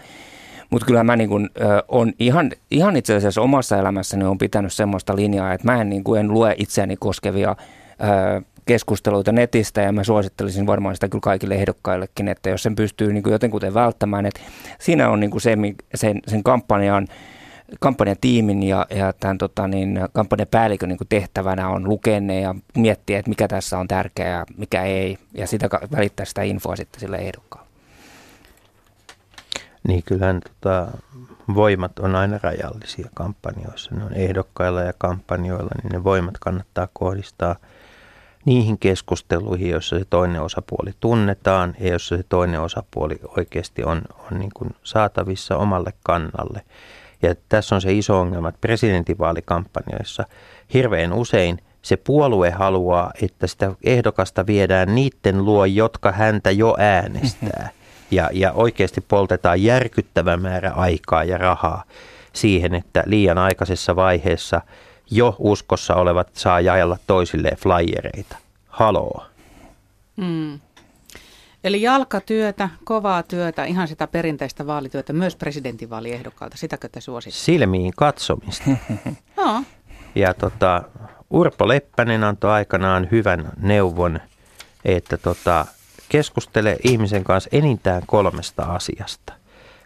Mutta 0.76 0.86
kyllä 0.86 1.04
mä 1.04 1.16
niin 1.16 1.30
kun, 1.30 1.50
ö, 1.62 1.84
on 1.88 2.14
ihan, 2.20 2.52
ihan 2.72 2.96
itse 2.96 3.16
asiassa 3.16 3.42
omassa 3.42 3.78
elämässäni 3.78 4.26
on 4.26 4.38
pitänyt 4.38 4.74
semmoista 4.74 5.16
linjaa, 5.16 5.54
että 5.54 5.72
mä 5.72 5.82
en, 5.82 5.90
niin 5.90 6.04
kuin, 6.04 6.20
en 6.20 6.34
lue 6.34 6.56
itseäni 6.58 6.96
koskevia 6.96 7.56
ö, 8.40 8.42
keskusteluita 8.66 9.32
netistä 9.32 9.82
ja 9.82 9.92
mä 9.92 10.04
suosittelisin 10.04 10.68
varmaan 10.68 10.96
sitä 10.96 11.10
kyllä 11.10 11.22
kaikille 11.22 11.56
ehdokkaillekin, 11.56 12.28
että 12.28 12.50
jos 12.50 12.64
sen 12.64 12.76
pystyy 12.76 13.14
niin 13.14 13.24
jotenkuten 13.30 13.74
välttämään, 13.74 14.26
että 14.26 14.42
siinä 14.80 15.10
on 15.10 15.20
niin 15.20 15.42
se, 15.42 15.58
sen, 15.96 16.20
sen 16.28 16.44
kampanjan 16.44 17.08
kampanjatiimin 17.80 18.64
ja, 18.64 18.86
ja 18.90 19.14
tämän 19.14 19.38
tota, 19.38 19.68
niin, 19.68 20.00
kampanjapäällikön 20.14 20.90
niin 20.90 21.00
tehtävänä 21.10 21.70
on 21.70 21.90
lukea 21.90 22.20
ja 22.42 22.56
miettiä, 22.78 23.20
että 23.20 23.30
mikä 23.30 23.48
tässä 23.48 23.80
on 23.80 23.88
tärkeää 23.88 24.40
ja 24.40 24.46
mikä 24.58 24.84
ei, 24.84 25.17
ja 25.34 25.48
sitä 25.48 25.69
välittää 25.96 26.26
sitä 26.26 26.42
infoa 26.42 26.76
sitten 26.76 27.00
sille 27.00 27.17
ehdokkaalle. 27.17 27.65
Niin 29.88 30.04
kyllähän 30.04 30.42
tota, 30.42 30.88
voimat 31.56 32.00
on 32.00 32.15
aina 32.15 32.40
rajallisia 32.44 33.10
kampanjoissa. 33.13 33.96
Ne 33.96 34.04
on 34.04 34.13
ehdokkailla 34.13 34.81
ja 34.81 34.94
kampanjoilla, 34.98 35.69
niin 35.83 35.92
ne 35.92 36.04
voimat 36.04 36.38
kannattaa 36.40 36.88
kohdistaa 36.94 37.56
niihin 38.46 38.77
keskusteluihin, 38.77 39.69
joissa 39.69 40.00
se 40.00 40.06
toinen 40.10 40.42
osapuoli 40.42 40.92
tunnetaan 41.00 41.75
ja 41.79 41.92
jossa 41.92 42.17
se 42.17 42.23
toinen 42.29 42.62
osapuoli 42.62 43.19
oikeasti 43.38 43.83
on, 43.83 44.02
on 44.31 44.40
niin 44.40 44.52
kuin 44.54 44.75
saatavissa 44.83 45.58
omalle 45.58 45.94
kannalle. 46.04 46.62
Ja 47.21 47.36
tässä 47.50 47.75
on 47.75 47.81
se 47.81 47.94
iso 47.94 48.19
ongelma, 48.19 48.50
että 48.50 48.62
presidentinvaalikampanjoissa 48.62 50.25
hirveän 50.73 51.13
usein 51.13 51.60
se 51.81 51.98
puolue 51.98 52.52
haluaa, 52.52 53.12
että 53.21 53.48
sitä 53.48 53.71
ehdokasta 53.83 54.46
viedään 54.46 54.96
niiden 54.96 55.46
luo, 55.46 55.65
jotka 55.65 56.12
häntä 56.12 56.52
jo 56.52 56.75
äänestää. 56.79 57.69
Ja, 58.12 58.29
ja 58.33 58.51
oikeasti 58.51 59.01
poltetaan 59.01 59.63
järkyttävä 59.63 60.37
määrä 60.37 60.71
aikaa 60.71 61.23
ja 61.23 61.37
rahaa 61.37 61.83
siihen, 62.33 62.75
että 62.75 63.03
liian 63.06 63.37
aikaisessa 63.37 63.95
vaiheessa 63.95 64.62
jo 65.12 65.35
uskossa 65.39 65.95
olevat 65.95 66.29
saa 66.33 66.62
jaella 66.62 66.97
toisilleen 67.08 67.58
flyereita. 67.58 68.37
Haloo. 68.67 69.25
Mm. 70.17 70.60
Eli 71.63 71.81
jalkatyötä, 71.81 72.69
kovaa 72.83 73.23
työtä, 73.23 73.65
ihan 73.65 73.87
sitä 73.87 74.08
perinteistä 74.08 74.67
vaalityötä, 74.67 75.13
myös 75.13 75.35
presidentinvaaliehdokkaalta. 75.35 76.58
Sitäkö 76.58 76.89
te 76.89 77.01
suositte? 77.01 77.39
Silmiin 77.39 77.93
katsomista. 77.95 78.69
no. 79.37 79.63
Ja 80.15 80.33
tota, 80.33 80.83
Urpo 81.29 81.67
Leppänen 81.67 82.23
antoi 82.23 82.51
aikanaan 82.51 83.08
hyvän 83.12 83.51
neuvon, 83.58 84.19
että 84.85 85.17
tota, 85.17 85.65
keskustele 86.10 86.77
ihmisen 86.83 87.23
kanssa 87.23 87.49
enintään 87.53 88.03
kolmesta 88.06 88.63
asiasta. 88.63 89.33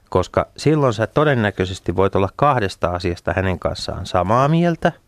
Koska 0.10 0.48
silloin 0.58 0.94
sä 0.94 1.08
todennäköisesti 1.08 1.96
voit 1.96 2.16
olla 2.16 2.30
kahdesta 2.36 2.88
asiasta 2.88 3.34
hänen 3.36 3.60
kanssaan 3.60 4.06
samaa 4.06 4.48
mieltä– 4.48 4.92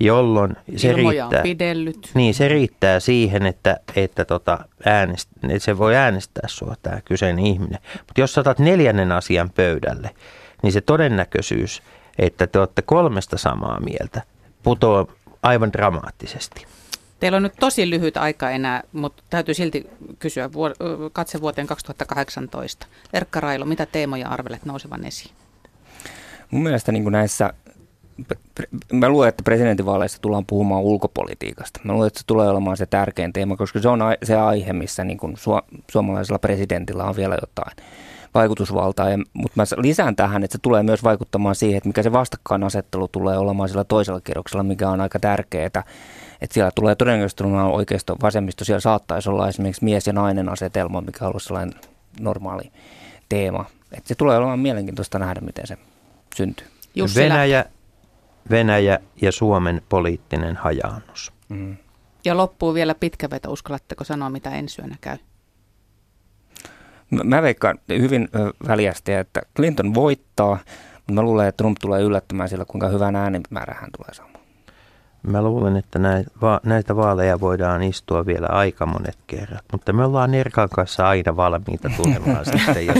jolloin 0.00 0.56
se 0.76 0.90
Ilmoja 0.90 1.22
riittää, 1.22 1.42
pidellyt. 1.42 2.10
niin, 2.14 2.34
se 2.34 2.48
riittää 2.48 3.00
siihen, 3.00 3.46
että, 3.46 3.76
että, 3.96 4.24
tota 4.24 4.58
äänest, 4.84 5.28
että 5.42 5.58
se 5.58 5.78
voi 5.78 5.96
äänestää 5.96 6.48
sua 6.48 6.74
tämä 6.82 7.00
kyseinen 7.04 7.46
ihminen. 7.46 7.78
Mutta 7.98 8.20
jos 8.20 8.38
otat 8.38 8.58
neljännen 8.58 9.12
asian 9.12 9.50
pöydälle, 9.50 10.10
niin 10.62 10.72
se 10.72 10.80
todennäköisyys, 10.80 11.82
että 12.18 12.46
te 12.46 12.58
olette 12.58 12.82
kolmesta 12.82 13.38
samaa 13.38 13.80
mieltä, 13.80 14.22
putoaa 14.62 15.06
aivan 15.42 15.72
dramaattisesti. 15.72 16.66
Teillä 17.22 17.36
on 17.36 17.42
nyt 17.42 17.54
tosi 17.60 17.90
lyhyt 17.90 18.16
aika 18.16 18.50
enää, 18.50 18.82
mutta 18.92 19.22
täytyy 19.30 19.54
silti 19.54 19.90
kysyä 20.18 20.50
katse 21.12 21.40
vuoteen 21.40 21.66
2018. 21.66 22.86
Erkka 23.12 23.40
Railo, 23.40 23.64
mitä 23.64 23.86
teemoja 23.86 24.28
arvelet 24.28 24.64
nousevan 24.64 25.06
esiin? 25.06 25.34
Mun 26.50 26.62
mielestä 26.62 26.92
niin 26.92 27.02
kuin 27.02 27.12
näissä 27.12 27.52
mä 28.92 29.08
luulen, 29.08 29.28
että 29.28 29.42
presidentinvaaleissa 29.42 30.18
tullaan 30.20 30.46
puhumaan 30.46 30.82
ulkopolitiikasta. 30.82 31.80
Mä 31.84 31.92
luulen, 31.92 32.06
että 32.06 32.18
se 32.18 32.26
tulee 32.26 32.48
olemaan 32.48 32.76
se 32.76 32.86
tärkein 32.86 33.32
teema, 33.32 33.56
koska 33.56 33.80
se 33.80 33.88
on 33.88 34.00
se 34.22 34.36
aihe, 34.36 34.72
missä 34.72 35.04
niin 35.04 35.18
kuin 35.18 35.36
suomalaisella 35.92 36.38
presidentillä 36.38 37.04
on 37.04 37.16
vielä 37.16 37.38
jotain 37.40 37.76
vaikutusvaltaa. 38.34 39.10
Ja, 39.10 39.18
mutta 39.32 39.52
mä 39.56 39.64
lisään 39.76 40.16
tähän, 40.16 40.44
että 40.44 40.52
se 40.52 40.58
tulee 40.62 40.82
myös 40.82 41.04
vaikuttamaan 41.04 41.54
siihen, 41.54 41.76
että 41.76 41.88
mikä 41.88 42.02
se 42.02 42.12
vastakkainasettelu 42.12 43.08
tulee 43.08 43.38
olemaan 43.38 43.68
sillä 43.68 43.84
toisella 43.84 44.20
kierroksella, 44.20 44.62
mikä 44.62 44.90
on 44.90 45.00
aika 45.00 45.18
tärkeää. 45.18 45.66
Että 45.66 45.84
siellä 46.50 46.70
tulee 46.74 46.94
todennäköisesti 46.94 47.44
oikeisto 47.72 48.16
vasemmisto, 48.22 48.64
siellä 48.64 48.80
saattaisi 48.80 49.30
olla 49.30 49.48
esimerkiksi 49.48 49.84
mies 49.84 50.06
ja 50.06 50.12
nainen 50.12 50.48
asetelma, 50.48 51.00
mikä 51.00 51.24
on 51.24 51.28
ollut 51.28 51.42
sellainen 51.42 51.80
normaali 52.20 52.72
teema. 53.28 53.64
Että 53.92 54.08
se 54.08 54.14
tulee 54.14 54.36
olemaan 54.36 54.58
mielenkiintoista 54.58 55.18
nähdä, 55.18 55.40
miten 55.40 55.66
se 55.66 55.78
syntyy. 56.36 56.66
Jussi 56.94 57.20
Venäjä, 57.20 57.64
Venäjä 58.50 58.98
ja 59.22 59.32
Suomen 59.32 59.82
poliittinen 59.88 60.56
hajaannus. 60.56 61.32
Mm. 61.48 61.76
Ja 62.24 62.36
loppuu 62.36 62.74
vielä 62.74 62.94
pitkä 62.94 63.30
veto. 63.30 63.52
Uskallatteko 63.52 64.04
sanoa, 64.04 64.30
mitä 64.30 64.50
ensi 64.50 64.82
yönä 64.82 64.96
käy? 65.00 65.18
Mä 67.24 67.42
veikkaan 67.42 67.78
hyvin 67.88 68.28
väliästi, 68.68 69.12
että 69.12 69.40
Clinton 69.56 69.94
voittaa, 69.94 70.58
mutta 70.96 71.12
mä 71.12 71.22
luulen, 71.22 71.48
että 71.48 71.56
Trump 71.56 71.76
tulee 71.80 72.02
yllättämään 72.02 72.48
sillä, 72.48 72.64
kuinka 72.64 72.88
hyvän 72.88 73.16
äänimäärän 73.16 73.76
hän 73.80 73.90
tulee 73.96 74.14
saamaan. 74.14 74.42
Mä 75.22 75.42
luulen, 75.42 75.76
että 75.76 75.98
näitä 76.64 76.96
vaaleja 76.96 77.40
voidaan 77.40 77.82
istua 77.82 78.26
vielä 78.26 78.46
aika 78.46 78.86
monet 78.86 79.18
kerrat, 79.26 79.64
mutta 79.72 79.92
me 79.92 80.04
ollaan 80.04 80.34
Erkan 80.34 80.68
kanssa 80.68 81.08
aina 81.08 81.36
valmiita 81.36 81.90
tulemaan 81.96 82.44
sitten, 82.52 82.86
jos, 82.86 82.96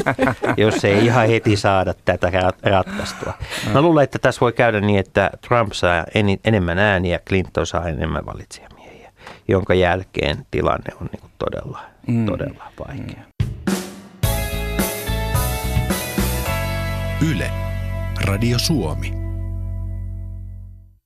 jos 0.57 0.85
ei 0.85 1.05
ihan 1.05 1.29
heti 1.29 1.57
saada 1.57 1.95
tätä 2.05 2.31
ratkaistua. 2.63 3.33
Mä 3.73 3.83
luulen, 3.83 4.05
että 4.05 4.19
tässä 4.19 4.41
voi 4.41 4.53
käydä 4.53 4.81
niin, 4.81 4.99
että 4.99 5.31
Trump 5.49 5.73
saa 5.73 6.05
en, 6.15 6.27
enemmän 6.45 6.79
ääniä, 6.79 7.19
Clinton 7.19 7.67
saa 7.67 7.89
enemmän 7.89 8.27
valitsijamiehiä, 8.27 9.13
jonka 9.49 9.75
jälkeen 9.75 10.47
tilanne 10.51 10.95
on 11.01 11.09
niin 11.13 11.31
todella, 11.39 11.81
mm. 12.07 12.27
todella 12.27 12.65
vaikea. 12.89 13.32
Yle, 17.23 17.51
Radio 18.19 18.59
Suomi. 18.59 19.22